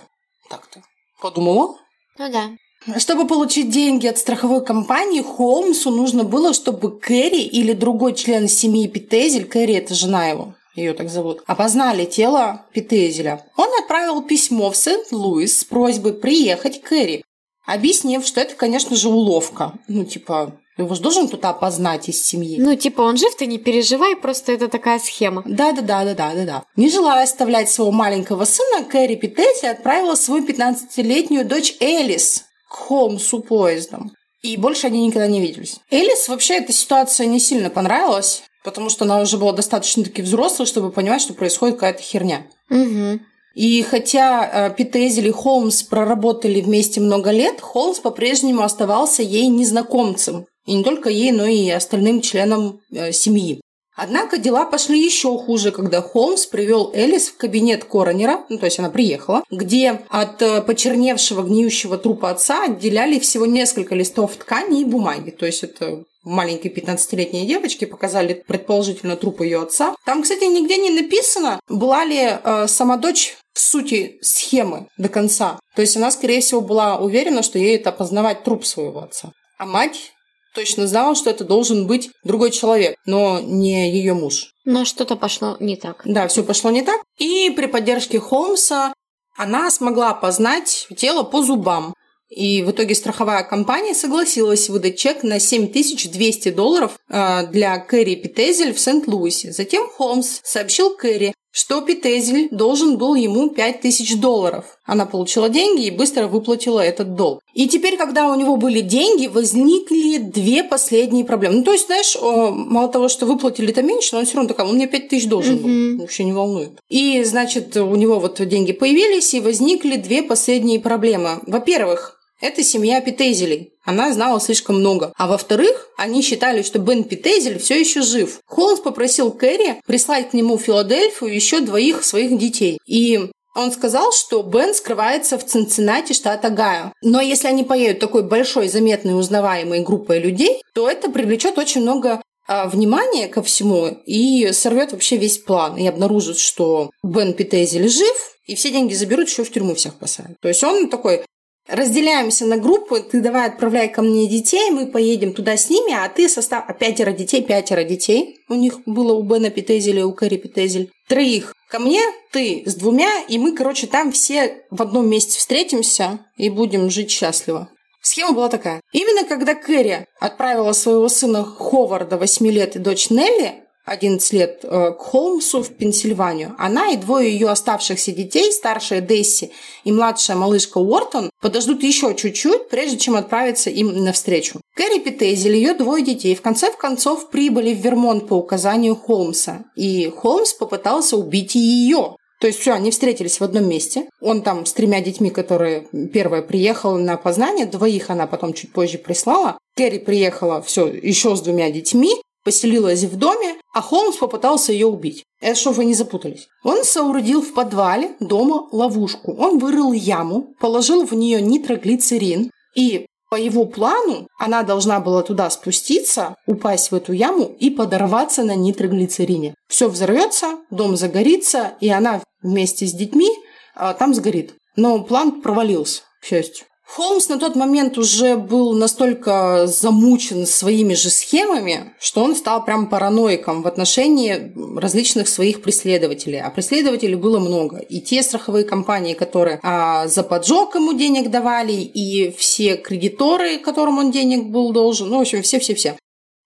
[0.51, 0.83] Так-то.
[1.21, 1.77] Подумала?
[2.19, 2.51] Ну да.
[2.99, 8.89] Чтобы получить деньги от страховой компании, Холмсу нужно было, чтобы Кэрри или другой член семьи
[8.89, 13.45] Питезель, Кэрри– это жена его, ее так зовут, опознали тело Питезеля.
[13.57, 17.25] Он отправил письмо в Сент-Луис с просьбой приехать к Кэрри,
[17.67, 19.75] объяснив, что это, конечно же, уловка.
[19.89, 22.57] Ну, типа, его же должен кто-то опознать из семьи.
[22.59, 25.43] Ну, типа, он жив, ты не переживай, просто это такая схема.
[25.45, 26.65] Да-да-да-да-да-да.
[26.77, 33.41] Не желая оставлять своего маленького сына, Кэрри Питетти отправила свою 15-летнюю дочь Элис к Холмсу
[33.41, 34.13] поездом.
[34.41, 35.79] И больше они никогда не виделись.
[35.91, 40.67] Элис вообще эта ситуация не сильно понравилась, потому что она уже была достаточно таки взрослой,
[40.67, 42.47] чтобы понимать, что происходит какая-то херня.
[42.71, 43.21] Угу.
[43.55, 50.47] И хотя э, Питезель и Холмс проработали вместе много лет, Холмс по-прежнему оставался ей незнакомцем.
[50.65, 53.61] И не только ей, но и остальным членам э, семьи.
[53.95, 58.79] Однако дела пошли еще хуже, когда Холмс привел Элис в кабинет коронера, ну то есть
[58.79, 64.87] она приехала, где от э, почерневшего гниющего трупа отца отделяли всего несколько листов ткани и
[64.87, 65.29] бумаги.
[65.31, 69.95] То есть это маленькой 15-летней девочке показали предположительно труп ее отца.
[70.05, 75.59] Там, кстати, нигде не написано, была ли э, сама дочь в сути схемы до конца.
[75.75, 79.33] То есть она, скорее всего, была уверена, что ей это опознавать труп своего отца.
[79.59, 80.13] А мать
[80.55, 84.53] точно знала, что это должен быть другой человек, но не ее муж.
[84.65, 86.03] Но что-то пошло не так.
[86.05, 87.01] Да, все пошло не так.
[87.19, 88.93] И при поддержке Холмса
[89.37, 91.95] она смогла опознать тело по зубам.
[92.33, 98.73] И в итоге страховая компания согласилась выдать чек на 7200 долларов э, для Кэрри Питезель
[98.73, 99.53] в Сент-Луисе.
[99.53, 104.79] Затем Холмс сообщил Кэрри, что Питезель должен был ему 5000 долларов.
[104.87, 107.41] Она получила деньги и быстро выплатила этот долг.
[107.53, 111.57] И теперь, когда у него были деньги, возникли две последние проблемы.
[111.57, 114.77] Ну, то есть, знаешь, мало того, что выплатили-то меньше, но он все равно такой, он
[114.77, 115.69] мне 5000 должен был.
[115.69, 115.97] Mm-hmm.
[115.99, 116.71] Вообще не волнует.
[116.89, 121.41] И, значит, у него вот деньги появились, и возникли две последние проблемы.
[121.47, 123.73] Во-первых, это семья Питезелей.
[123.85, 125.13] Она знала слишком много.
[125.17, 128.41] А во-вторых, они считали, что Бен Питезель все еще жив.
[128.47, 132.79] Холмс попросил Кэрри прислать к нему в Филадельфию еще двоих своих детей.
[132.85, 136.93] И он сказал, что Бен скрывается в Цинциннати, штат Огайо.
[137.03, 142.23] Но если они поедут такой большой, заметной, узнаваемой группой людей, то это привлечет очень много
[142.49, 145.77] а, внимания ко всему и сорвет вообще весь план.
[145.77, 150.41] И обнаружит, что Бен Питезель жив, и все деньги заберут, еще в тюрьму всех посадят.
[150.41, 151.23] То есть он такой,
[151.69, 156.09] разделяемся на группы, ты давай отправляй ко мне детей, мы поедем туда с ними, а
[156.09, 156.65] ты состав...
[156.69, 158.39] А пятеро детей, пятеро детей.
[158.49, 160.91] У них было у Бена Питезеля, у Кэрри Питезель.
[161.09, 162.01] Троих ко мне,
[162.33, 167.11] ты с двумя, и мы, короче, там все в одном месте встретимся и будем жить
[167.11, 167.69] счастливо.
[168.03, 168.81] Схема была такая.
[168.93, 174.93] Именно когда Кэрри отправила своего сына Ховарда, 8 лет, и дочь Нелли, 11 лет э,
[174.93, 176.55] к Холмсу в Пенсильванию.
[176.59, 179.51] Она и двое ее оставшихся детей, старшая Десси
[179.85, 184.61] и младшая малышка Уортон, подождут еще чуть-чуть, прежде чем отправиться им навстречу.
[184.77, 189.65] Кэрри Питезель и ее двое детей в конце концов прибыли в Вермонт по указанию Холмса,
[189.77, 192.17] и Холмс попытался убить ее.
[192.41, 194.09] То есть все, они встретились в одном месте.
[194.21, 198.99] Он там с тремя детьми, которые первая приехала на опознание, двоих она потом чуть позже
[198.99, 199.59] прислала.
[199.77, 205.25] Кэрри приехала все еще с двумя детьми, поселилась в доме, а Холмс попытался ее убить.
[205.41, 206.49] Это чтобы вы не запутались.
[206.63, 209.35] Он соорудил в подвале дома ловушку.
[209.35, 215.49] Он вырыл яму, положил в нее нитроглицерин и По его плану она должна была туда
[215.49, 219.55] спуститься, упасть в эту яму и подорваться на нитроглицерине.
[219.69, 223.31] Все взорвется, дом загорится, и она вместе с детьми
[223.75, 224.53] а, там сгорит.
[224.77, 226.67] Но план провалился, к счастью.
[226.95, 232.87] Холмс на тот момент уже был настолько замучен своими же схемами, что он стал прям
[232.91, 236.43] параноиком в отношении различных своих преследователей.
[236.43, 237.79] А преследователей было много.
[237.79, 243.97] И те страховые компании, которые а, за поджог ему денег давали, и все кредиторы, которым
[243.97, 245.97] он денег был должен, ну, в общем, все-все-все.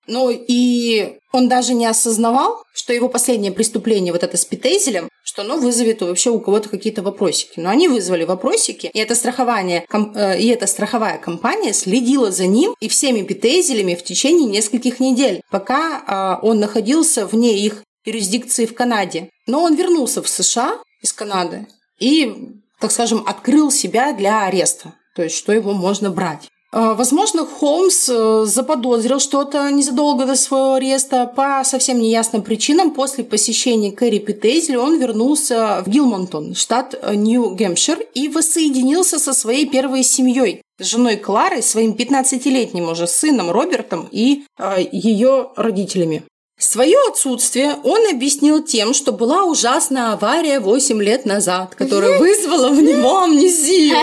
[0.06, 5.42] Ну и он даже не осознавал, что его последнее преступление, вот это с Питейзелем, что
[5.42, 7.60] оно вызовет вообще у кого-то какие-то вопросики.
[7.60, 12.74] Но они вызвали вопросики, и это страхование, э, и эта страховая компания следила за ним
[12.80, 18.74] и всеми Питейзелями в течение нескольких недель, пока а, он находился вне их юрисдикции в
[18.74, 19.28] Канаде.
[19.46, 21.66] Но он вернулся в США из Канады
[21.98, 24.94] и, так скажем, открыл себя для ареста.
[25.14, 26.48] То есть, что его можно брать.
[26.78, 31.24] А, возможно, Холмс э, заподозрил что-то незадолго до своего ареста.
[31.24, 38.28] По совсем неясным причинам после посещения Кэрри Питейзли он вернулся в Гилмонтон, штат Нью-Гэмпшир, и
[38.28, 45.52] воссоединился со своей первой семьей женой Кларой, своим 15-летним уже сыном Робертом и э, ее
[45.56, 46.24] родителями.
[46.58, 52.82] Свое отсутствие он объяснил тем, что была ужасная авария 8 лет назад, которая вызвала в
[52.82, 53.98] него амнезию.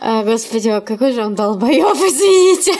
[0.00, 2.72] А, господи, какой же он долбоёб, извините.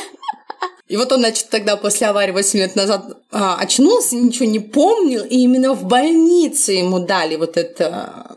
[0.88, 5.24] И вот он, значит, тогда после аварии 8 лет назад а, очнулся, ничего не помнил,
[5.24, 8.36] и именно в больнице ему дали вот это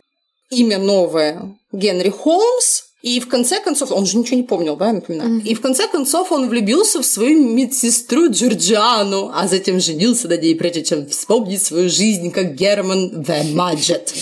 [0.49, 5.39] имя новое Генри Холмс, и в конце концов, он же ничего не помнил, да, напоминаю.
[5.39, 5.43] Mm-hmm.
[5.43, 10.55] И в конце концов он влюбился в свою медсестру Джорджиану, а затем женился на ней,
[10.55, 14.13] прежде чем вспомнить свою жизнь как Герман the Маджет.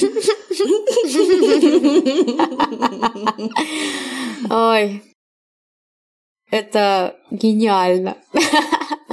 [4.49, 5.03] Ой,
[6.49, 8.17] это гениально.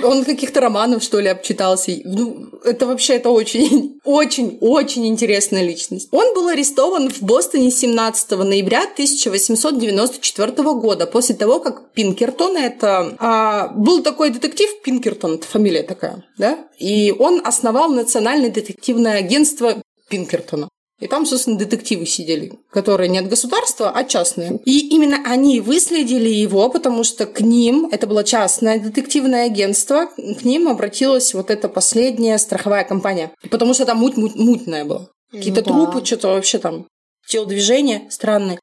[0.02, 1.92] Он каких-то романов, что ли, обчитался.
[2.04, 6.08] Ну, это вообще, это очень, очень, очень интересная личность.
[6.10, 13.68] Он был арестован в Бостоне 17 ноября 1894 года, после того, как Пинкертон, это а,
[13.68, 20.68] был такой детектив, Пинкертон, фамилия такая, да, и он основал Национальное детективное агентство Пинкертона.
[20.98, 24.60] И там, собственно, детективы сидели, которые не от государства, а частные.
[24.64, 30.42] И именно они выследили его, потому что к ним, это было частное детективное агентство, к
[30.42, 33.30] ним обратилась вот эта последняя страховая компания.
[33.50, 35.08] Потому что там муть, муть мутная была.
[35.30, 35.90] Какие-то ну, да.
[35.90, 36.86] трупы, что-то вообще там,
[37.28, 38.58] телодвижения странные.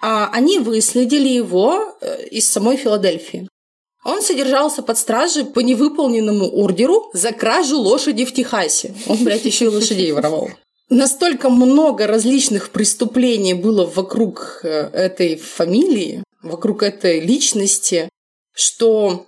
[0.00, 3.48] А они выследили его э, из самой Филадельфии.
[4.04, 8.94] Он содержался под стражей по невыполненному ордеру за кражу лошади в Техасе.
[9.08, 10.50] Он, блядь, еще и лошадей воровал.
[10.94, 18.08] Настолько много различных преступлений было вокруг э, этой фамилии, вокруг этой личности,
[18.54, 19.26] что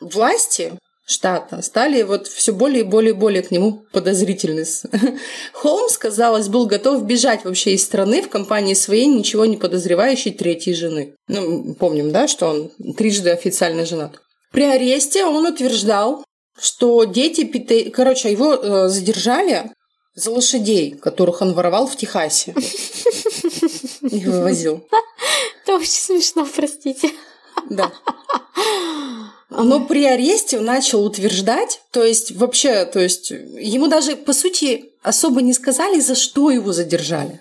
[0.00, 0.72] власти
[1.06, 4.64] штата стали вот все более и более и более к нему подозрительны.
[5.52, 10.74] Холмс, казалось, был готов бежать вообще из страны в компании своей ничего не подозревающей третьей
[10.74, 11.14] жены.
[11.28, 14.20] Ну, помним, да, что он трижды официально женат.
[14.50, 16.24] При аресте он утверждал,
[16.58, 17.92] что дети Питей...
[17.92, 19.70] Короче, его э, задержали
[20.14, 22.54] за лошадей, которых он воровал в Техасе.
[24.02, 24.86] И вывозил.
[25.62, 27.10] Это очень смешно, простите.
[27.70, 27.92] Да.
[29.50, 34.92] Но при аресте он начал утверждать, то есть вообще, то есть ему даже, по сути,
[35.02, 37.40] особо не сказали, за что его задержали.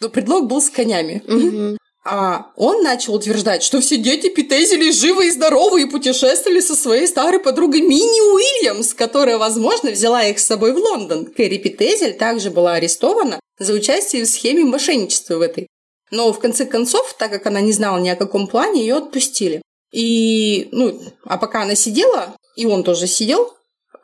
[0.00, 1.22] Но предлог был с конями.
[1.26, 1.78] Угу.
[2.08, 7.08] А он начал утверждать, что все дети Питезели живы и здоровы и путешествовали со своей
[7.08, 11.26] старой подругой Мини Уильямс, которая, возможно, взяла их с собой в Лондон.
[11.26, 15.66] Кэрри Питезель также была арестована за участие в схеме мошенничества в этой.
[16.12, 19.60] Но в конце концов, так как она не знала ни о каком плане, ее отпустили.
[19.92, 23.52] И, ну, а пока она сидела, и он тоже сидел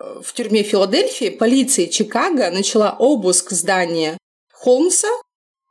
[0.01, 4.19] э, в тюрьме Филадельфии, полиция Чикаго начала обыск здания
[4.53, 5.09] Холмса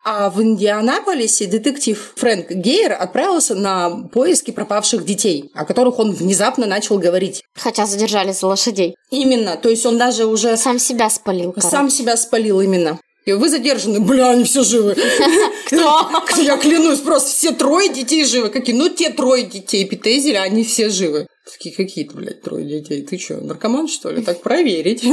[0.04, 6.66] а в Индианаполисе детектив Фрэнк Гейер отправился на поиски пропавших детей, о которых он внезапно
[6.66, 7.43] начал говорить.
[7.56, 8.95] Хотя задержали за лошадей.
[9.12, 10.58] Именно, то есть он даже уже...
[10.58, 11.52] Сам себя спалил.
[11.52, 11.70] Короче.
[11.70, 12.99] Сам себя спалил именно.
[13.26, 14.95] И вы задержаны, бля, они все живы.
[15.68, 16.10] Кто?
[16.41, 18.49] Я клянусь, просто все трое детей живы.
[18.49, 18.76] Какие?
[18.76, 21.28] Ну, те трое детей Питезеля, они все живы.
[21.52, 23.04] Такие какие-то, блядь, трое детей.
[23.04, 24.24] Ты что, наркоман, что ли?
[24.24, 25.04] Так проверить.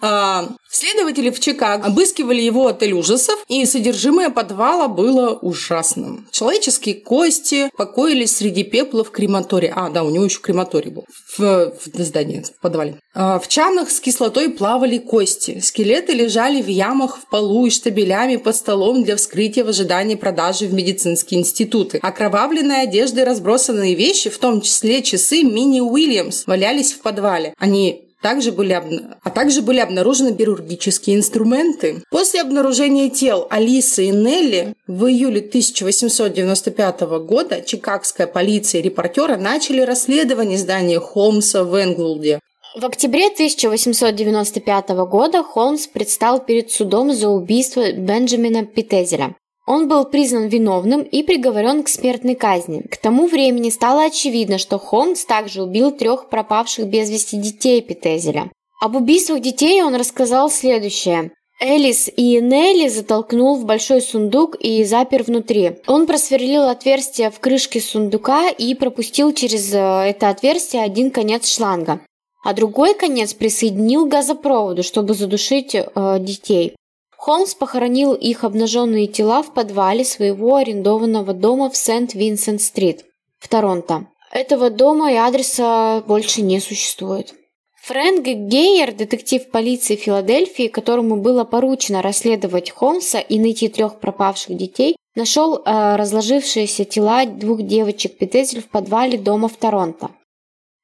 [0.00, 6.26] А, следователи в Чикаго обыскивали его отель ужасов, и содержимое подвала было ужасным.
[6.30, 9.72] Человеческие кости покоились среди пепла в крематории.
[9.74, 11.04] А, да, у него еще крематорий был
[11.36, 12.98] в, в здании, в подвале.
[13.14, 15.60] А, в чанах с кислотой плавали кости.
[15.60, 20.66] Скелеты лежали в ямах в полу и штабелями под столом для вскрытия в ожидании продажи
[20.66, 21.98] в медицинские институты.
[22.02, 27.54] Окровавленные одежды и разбросанные вещи, в том числе часы Мини Уильямс, валялись в подвале.
[27.58, 32.02] Они также были а также были обнаружены хирургические инструменты.
[32.10, 39.80] После обнаружения тел Алисы и Нелли в июле 1895 года чикагская полиция и репортеры начали
[39.80, 42.40] расследование здания Холмса в Энглвуде.
[42.76, 49.34] В октябре 1895 года Холмс предстал перед судом за убийство Бенджамина Питезеля.
[49.68, 52.80] Он был признан виновным и приговорен к смертной казни.
[52.80, 58.50] К тому времени стало очевидно, что Холмс также убил трех пропавших без вести детей Питезеля.
[58.80, 61.32] Об убийствах детей он рассказал следующее.
[61.60, 65.72] Элис и Нелли затолкнул в большой сундук и запер внутри.
[65.86, 72.00] Он просверлил отверстие в крышке сундука и пропустил через э, это отверстие один конец шланга,
[72.42, 76.74] а другой конец присоединил к газопроводу, чтобы задушить э, детей.
[77.18, 83.04] Холмс похоронил их обнаженные тела в подвале своего арендованного дома в Сент-Винсент-стрит
[83.40, 84.06] в Торонто.
[84.30, 87.34] Этого дома и адреса больше не существует.
[87.82, 94.96] Фрэнк Гейер, детектив полиции Филадельфии, которому было поручено расследовать Холмса и найти трех пропавших детей,
[95.16, 100.10] нашел э, разложившиеся тела двух девочек Петезель в подвале дома в Торонто.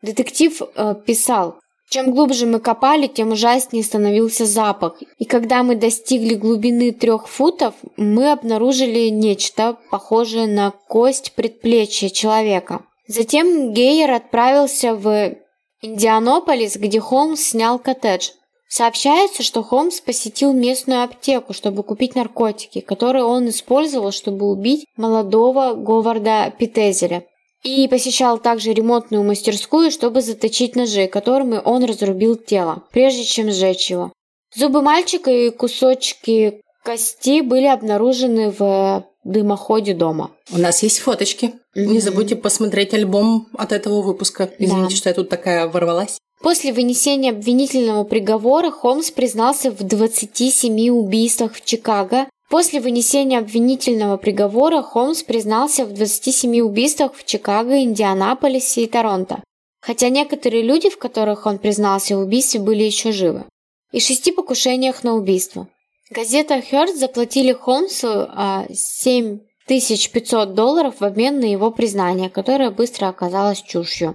[0.02, 1.60] Детектив э, писал,
[1.94, 5.00] чем глубже мы копали, тем ужаснее становился запах.
[5.18, 12.84] И когда мы достигли глубины трех футов, мы обнаружили нечто, похожее на кость предплечья человека.
[13.06, 15.36] Затем Гейер отправился в
[15.82, 18.30] Индианополис, где Холмс снял коттедж.
[18.68, 25.74] Сообщается, что Холмс посетил местную аптеку, чтобы купить наркотики, которые он использовал, чтобы убить молодого
[25.74, 27.22] Говарда Питезеля
[27.64, 33.90] и посещал также ремонтную мастерскую, чтобы заточить ножи, которыми он разрубил тело, прежде чем сжечь
[33.90, 34.12] его.
[34.54, 40.30] Зубы мальчика и кусочки кости были обнаружены в дымоходе дома.
[40.52, 41.46] У нас есть фоточки.
[41.74, 41.86] Mm-hmm.
[41.86, 44.50] Не забудьте посмотреть альбом от этого выпуска.
[44.58, 44.96] Извините, да.
[44.96, 46.18] что я тут такая ворвалась.
[46.42, 54.80] После вынесения обвинительного приговора Холмс признался в 27 убийствах в Чикаго После вынесения обвинительного приговора
[54.80, 59.42] Холмс признался в 27 убийствах в Чикаго, Индианаполисе и Торонто,
[59.80, 63.44] хотя некоторые люди, в которых он признался в убийстве, были еще живы,
[63.90, 65.66] и шести покушениях на убийство.
[66.10, 68.28] Газета Hearst заплатили Холмсу
[68.72, 74.14] 7500 а, долларов в обмен на его признание, которое быстро оказалось чушью.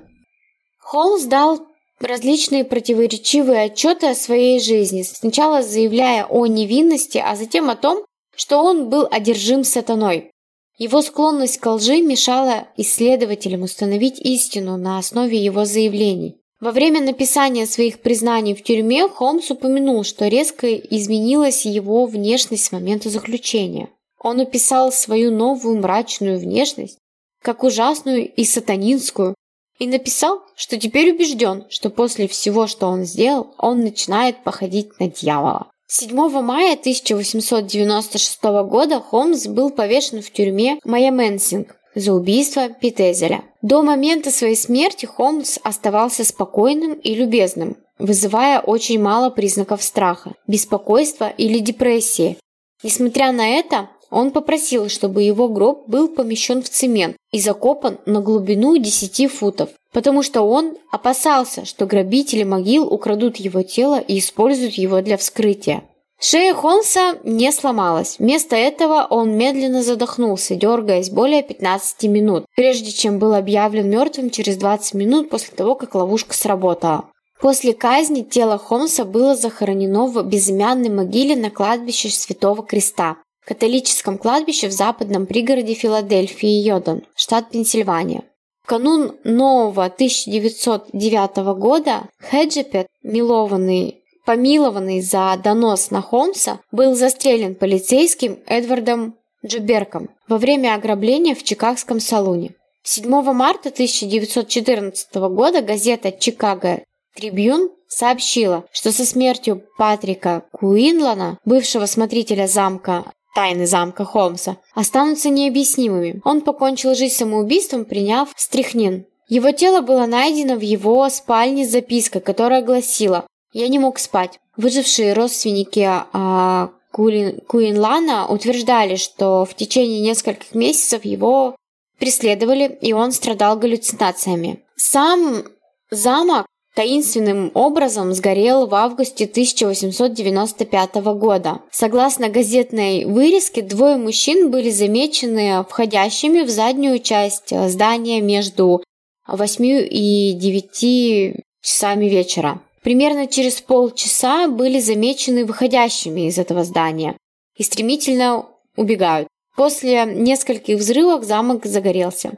[0.79, 1.59] Холмс дал
[1.99, 8.05] различные противоречивые отчеты о своей жизни, сначала заявляя о невинности, а затем о том,
[8.39, 10.31] что он был одержим сатаной.
[10.77, 16.37] Его склонность к лжи мешала исследователям установить истину на основе его заявлений.
[16.61, 22.71] Во время написания своих признаний в тюрьме Холмс упомянул, что резко изменилась его внешность с
[22.71, 23.89] момента заключения.
[24.21, 26.97] Он описал свою новую мрачную внешность
[27.41, 29.35] как ужасную и сатанинскую,
[29.79, 35.09] и написал, что теперь убежден, что после всего, что он сделал, он начинает походить на
[35.09, 35.71] дьявола.
[35.91, 36.13] 7
[36.43, 43.45] мая 1896 года Холмс был повешен в тюрьме Мойаменсинг за убийство Питезеля.
[43.63, 51.27] До момента своей смерти Холмс оставался спокойным и любезным, вызывая очень мало признаков страха, беспокойства
[51.27, 52.37] или депрессии.
[52.83, 58.21] Несмотря на это, он попросил, чтобы его гроб был помещен в цемент и закопан на
[58.21, 64.75] глубину 10 футов, потому что он опасался, что грабители могил украдут его тело и используют
[64.75, 65.83] его для вскрытия.
[66.21, 68.17] Шея Холмса не сломалась.
[68.19, 74.57] Вместо этого он медленно задохнулся, дергаясь более 15 минут, прежде чем был объявлен мертвым через
[74.57, 77.05] 20 минут после того, как ловушка сработала.
[77.39, 83.15] После казни тело Холмса было захоронено в безымянной могиле на кладбище Святого Креста
[83.49, 88.21] католическом кладбище в западном пригороде Филадельфии Йодон, штат Пенсильвания.
[88.61, 98.37] В канун нового 1909 года Хеджепет, милованный, помилованный за донос на Холмса, был застрелен полицейским
[98.45, 102.51] Эдвардом Джуберком во время ограбления в Чикагском салуне.
[102.83, 106.83] 7 марта 1914 года газета «Чикаго
[107.15, 116.21] Трибюн» сообщила, что со смертью Патрика Куинлана, бывшего смотрителя замка тайны замка Холмса, останутся необъяснимыми.
[116.23, 119.05] Он покончил жизнь самоубийством, приняв стрихнин.
[119.27, 124.39] Его тело было найдено в его спальне с запиской, которая гласила Я не мог спать.
[124.57, 131.55] Выжившие родственники а, Куинлана утверждали, что в течение нескольких месяцев его
[131.99, 134.63] преследовали, и он страдал галлюцинациями.
[134.75, 135.43] Сам
[135.91, 136.45] замок
[136.79, 141.59] таинственным образом сгорел в августе 1895 года.
[141.71, 148.81] Согласно газетной вырезке, двое мужчин были замечены входящими в заднюю часть здания между
[149.27, 152.61] 8 и 9 часами вечера.
[152.81, 157.17] Примерно через полчаса были замечены выходящими из этого здания
[157.57, 158.45] и стремительно
[158.77, 159.27] убегают.
[159.57, 162.37] После нескольких взрывов замок загорелся.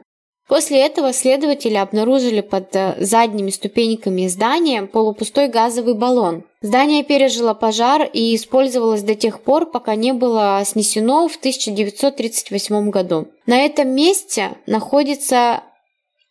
[0.52, 6.44] После этого следователи обнаружили под э, задними ступеньками здания полупустой газовый баллон.
[6.60, 13.28] Здание пережило пожар и использовалось до тех пор, пока не было снесено в 1938 году.
[13.46, 15.62] На этом месте находится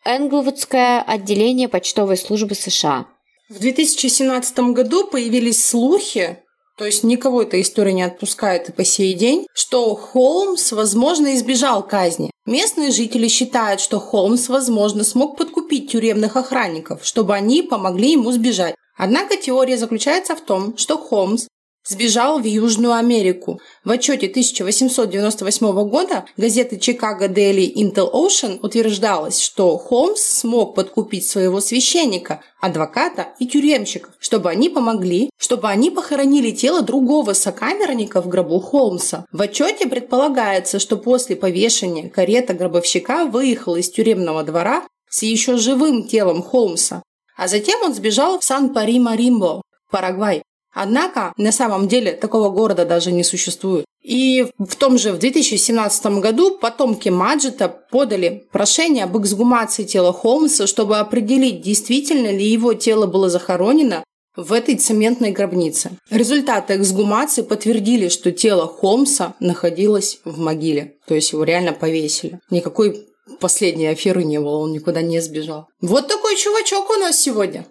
[0.05, 3.07] Энглвудское отделение почтовой службы США.
[3.49, 6.38] В 2017 году появились слухи,
[6.82, 11.86] то есть никого эта история не отпускает и по сей день, что Холмс, возможно, избежал
[11.86, 12.32] казни.
[12.48, 18.74] Местные жители считают, что Холмс, возможно, смог подкупить тюремных охранников, чтобы они помогли ему сбежать.
[18.98, 21.46] Однако теория заключается в том, что Холмс
[21.84, 23.60] Сбежал в Южную Америку.
[23.84, 31.60] В отчете 1898 года газеты Chicago Daily Intel Ocean утверждалось, что Холмс смог подкупить своего
[31.60, 38.60] священника, адвоката и тюремщиков, чтобы они помогли, чтобы они похоронили тело другого сокамерника в гробу
[38.60, 39.26] Холмса.
[39.32, 46.08] В отчете предполагается, что после повешения карета гробовщика выехала из тюремного двора с еще живым
[46.08, 47.02] телом Холмса,
[47.36, 50.44] а затем он сбежал в Сан-Пари-Маримбо, Парагвай.
[50.74, 53.86] Однако, на самом деле, такого города даже не существует.
[54.01, 60.65] И в том же в 2017 году потомки Маджета подали прошение об эксгумации тела Холмса,
[60.65, 64.03] чтобы определить, действительно ли его тело было захоронено
[64.36, 65.91] в этой цементной гробнице.
[66.09, 70.95] Результаты эксгумации подтвердили, что тело Холмса находилось в могиле.
[71.05, 72.39] То есть его реально повесили.
[72.49, 73.07] Никакой
[73.39, 75.67] последней аферы не было, он никуда не сбежал.
[75.82, 77.67] Вот такой чувачок у нас сегодня.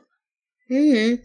[0.68, 1.18] Угу.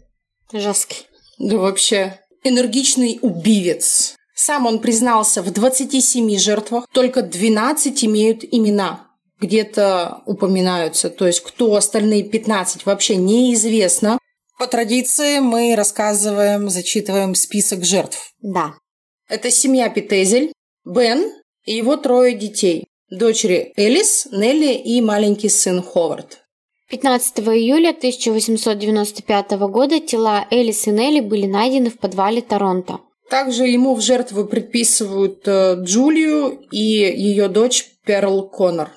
[0.52, 1.06] Жесткий.
[1.38, 4.14] Да вообще, энергичный убивец.
[4.34, 9.08] Сам он признался в 27 жертвах, только 12 имеют имена.
[9.40, 14.18] Где-то упоминаются, то есть кто остальные 15 вообще неизвестно.
[14.58, 18.32] По традиции мы рассказываем, зачитываем список жертв.
[18.40, 18.74] Да.
[19.28, 20.52] Это семья Питезель,
[20.84, 21.32] Бен
[21.64, 22.86] и его трое детей.
[23.10, 26.45] Дочери Элис, Нелли и маленький сын Ховард.
[26.88, 33.00] 15 июля 1895 года тела Элис и Нелли были найдены в подвале Торонто.
[33.28, 38.90] Также ему в жертву предписывают э, Джулию и ее дочь Перл Коннор.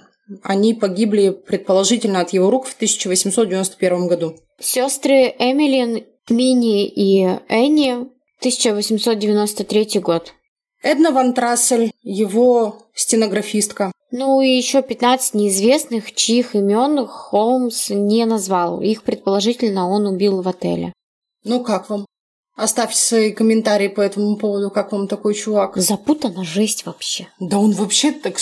[0.43, 4.35] Они погибли, предположительно, от его рук в 1891 году.
[4.59, 8.07] Сестры Эмилин, Мини и Энни,
[8.39, 10.33] 1893 год.
[10.83, 13.91] Эдна Ван Трассель, его стенографистка.
[14.11, 18.81] Ну и еще 15 неизвестных, чьих имен Холмс не назвал.
[18.81, 20.93] Их, предположительно, он убил в отеле.
[21.43, 22.05] Ну как вам?
[22.55, 25.77] Оставьте свои комментарии по этому поводу, как вам такой чувак.
[25.77, 27.27] Запутана жесть вообще.
[27.39, 28.37] Да он вообще так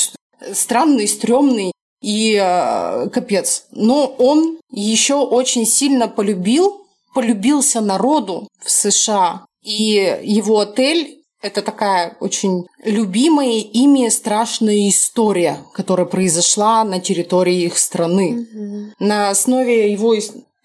[0.54, 3.66] странный, стрёмный и э, капец.
[3.72, 9.46] Но он еще очень сильно полюбил, полюбился народу в США.
[9.62, 17.78] И его отель это такая очень любимая ими страшная история, которая произошла на территории их
[17.78, 18.48] страны.
[18.54, 18.92] Mm-hmm.
[19.00, 20.16] На основе его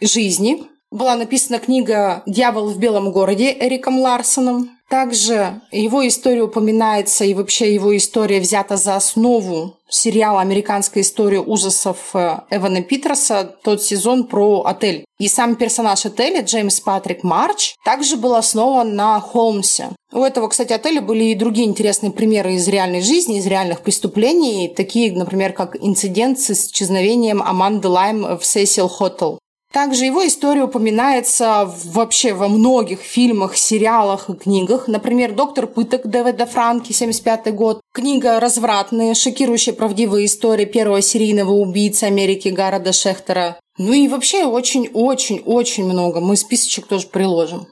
[0.00, 4.70] жизни была написана книга «Дьявол в белом городе» Эриком Ларсоном.
[4.90, 12.14] Также его история упоминается, и вообще его история взята за основу сериала «Американская история ужасов»
[12.14, 15.06] э, Эвана Питерса, тот сезон про отель.
[15.18, 19.90] И сам персонаж отеля, Джеймс Патрик Марч, также был основан на Холмсе.
[20.12, 24.68] У этого, кстати, отеля были и другие интересные примеры из реальной жизни, из реальных преступлений,
[24.68, 29.38] такие, например, как инцидент с исчезновением Аманды Лайм в Сесил Хотел.
[29.72, 34.86] Также его история упоминается вообще во многих фильмах, сериалах и книгах.
[34.86, 37.80] Например, «Доктор пыток» Дэвида Франки, 75 год.
[37.94, 43.58] Книга «Развратные», шокирующая правдивая история первого серийного убийцы Америки Гарода Шехтера.
[43.78, 46.20] Ну и вообще очень-очень-очень много.
[46.20, 47.66] Мы списочек тоже приложим.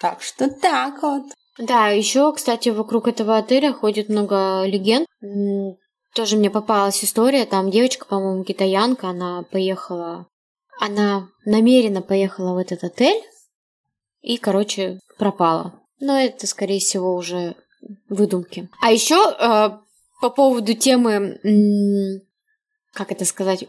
[0.00, 1.24] Так что так вот.
[1.58, 5.06] Да, еще, кстати, вокруг этого отеля ходит много легенд.
[6.14, 10.26] Тоже мне попалась история, там девочка, по-моему, китаянка, она поехала
[10.82, 13.22] она намеренно поехала в этот отель
[14.20, 15.80] и, короче, пропала.
[16.00, 17.54] Но это, скорее всего, уже
[18.08, 18.68] выдумки.
[18.80, 19.70] А еще э,
[20.20, 21.40] по поводу темы,
[22.92, 23.64] как это сказать,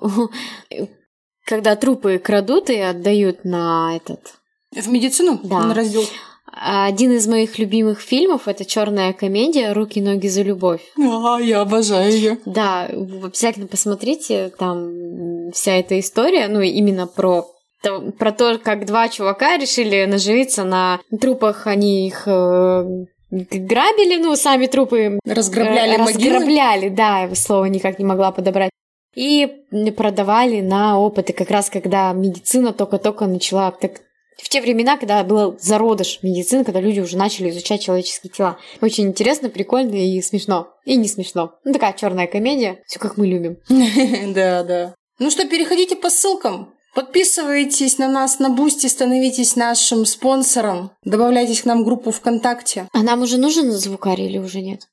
[1.45, 4.39] когда трупы крадут и отдают на этот
[4.71, 5.39] В медицину?
[5.43, 5.65] Да.
[5.65, 6.03] На раздел.
[6.51, 10.81] Один из моих любимых фильмов это черная комедия Руки, ноги за любовь.
[10.97, 12.37] А, я обожаю ее.
[12.45, 17.47] Да, обязательно посмотрите, там вся эта история, ну именно про
[17.81, 22.85] то- про то, как два чувака решили наживиться на трупах, они их э,
[23.31, 26.29] грабили, ну, сами трупы Разграбляли э, могилы.
[26.35, 28.69] разграбляли, да, слово никак не могла подобрать.
[29.15, 29.47] И
[29.95, 34.01] продавали на опыты, как раз когда медицина только-только начала, так,
[34.37, 38.57] в те времена, когда был зародыш медицины, когда люди уже начали изучать человеческие тела.
[38.81, 40.69] Очень интересно, прикольно и смешно.
[40.85, 41.53] И не смешно.
[41.63, 43.57] Ну, такая черная комедия, все как мы любим.
[44.33, 44.95] Да, да.
[45.19, 46.73] Ну что, переходите по ссылкам.
[46.95, 52.87] Подписывайтесь на нас на Бусти, становитесь нашим спонсором, добавляйтесь к нам в группу ВКонтакте.
[52.93, 54.87] А нам уже нужен звукарь или уже нет?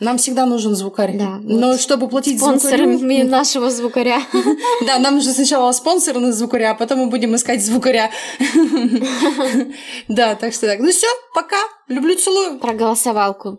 [0.00, 1.16] Нам всегда нужен звукарь.
[1.16, 1.80] Да, Но вот.
[1.80, 3.28] чтобы платить Спонсором звукарю...
[3.28, 4.20] нашего звукаря.
[4.86, 8.10] Да, нам нужно сначала спонсор на звукаря, а потом мы будем искать звукаря.
[10.08, 10.80] Да, так что так.
[10.80, 11.58] Ну все, пока.
[11.88, 12.58] Люблю, целую.
[12.58, 13.58] Про голосовалку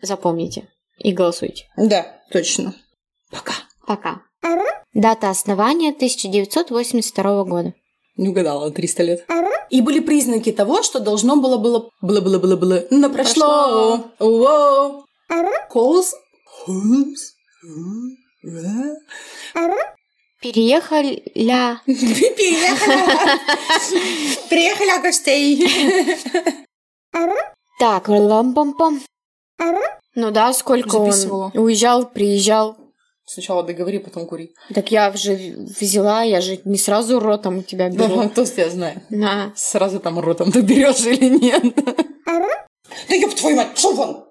[0.00, 0.68] запомните
[0.98, 1.64] и голосуйте.
[1.76, 2.74] Да, точно.
[3.30, 3.54] Пока.
[3.86, 4.22] Пока.
[4.94, 7.74] Дата основания 1982 года.
[8.16, 9.26] Не угадала, 300 лет.
[9.70, 14.04] И были признаки того, что должно было было было было было было но прошло.
[14.20, 15.03] Воу.
[15.68, 16.14] Холс.
[16.46, 17.34] Холс.
[20.40, 21.80] Переехали ля.
[21.86, 22.98] Приехали.
[24.50, 25.66] Приехали гостей.
[27.78, 29.00] Так, лам-пам-пам.
[30.14, 31.10] Ну да, сколько он
[31.54, 32.76] уезжал, приезжал.
[33.26, 34.54] Сначала договори, потом кури.
[34.74, 35.34] Так я уже
[35.80, 38.16] взяла, я же не сразу ротом у тебя беру.
[38.16, 39.00] Ну, тост я знаю.
[39.08, 39.50] На.
[39.56, 41.62] Сразу там ротом ты берешь или нет?
[42.26, 44.24] Да ёб твою мать, пошёл вон!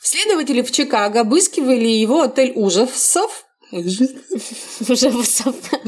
[0.00, 3.44] Следователи в Чикаго обыскивали его отель ужасов.
[4.80, 5.78] Высоко.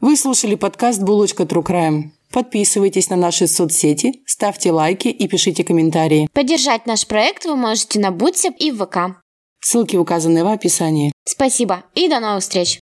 [0.00, 2.10] Вы слушали подкаст «Булочка Crime».
[2.32, 6.28] Подписывайтесь на наши соцсети, ставьте лайки и пишите комментарии.
[6.32, 9.22] Поддержать наш проект вы можете на Бутсе и в ВК.
[9.60, 11.12] Ссылки указаны в описании.
[11.24, 12.78] Спасибо и до новых встреч!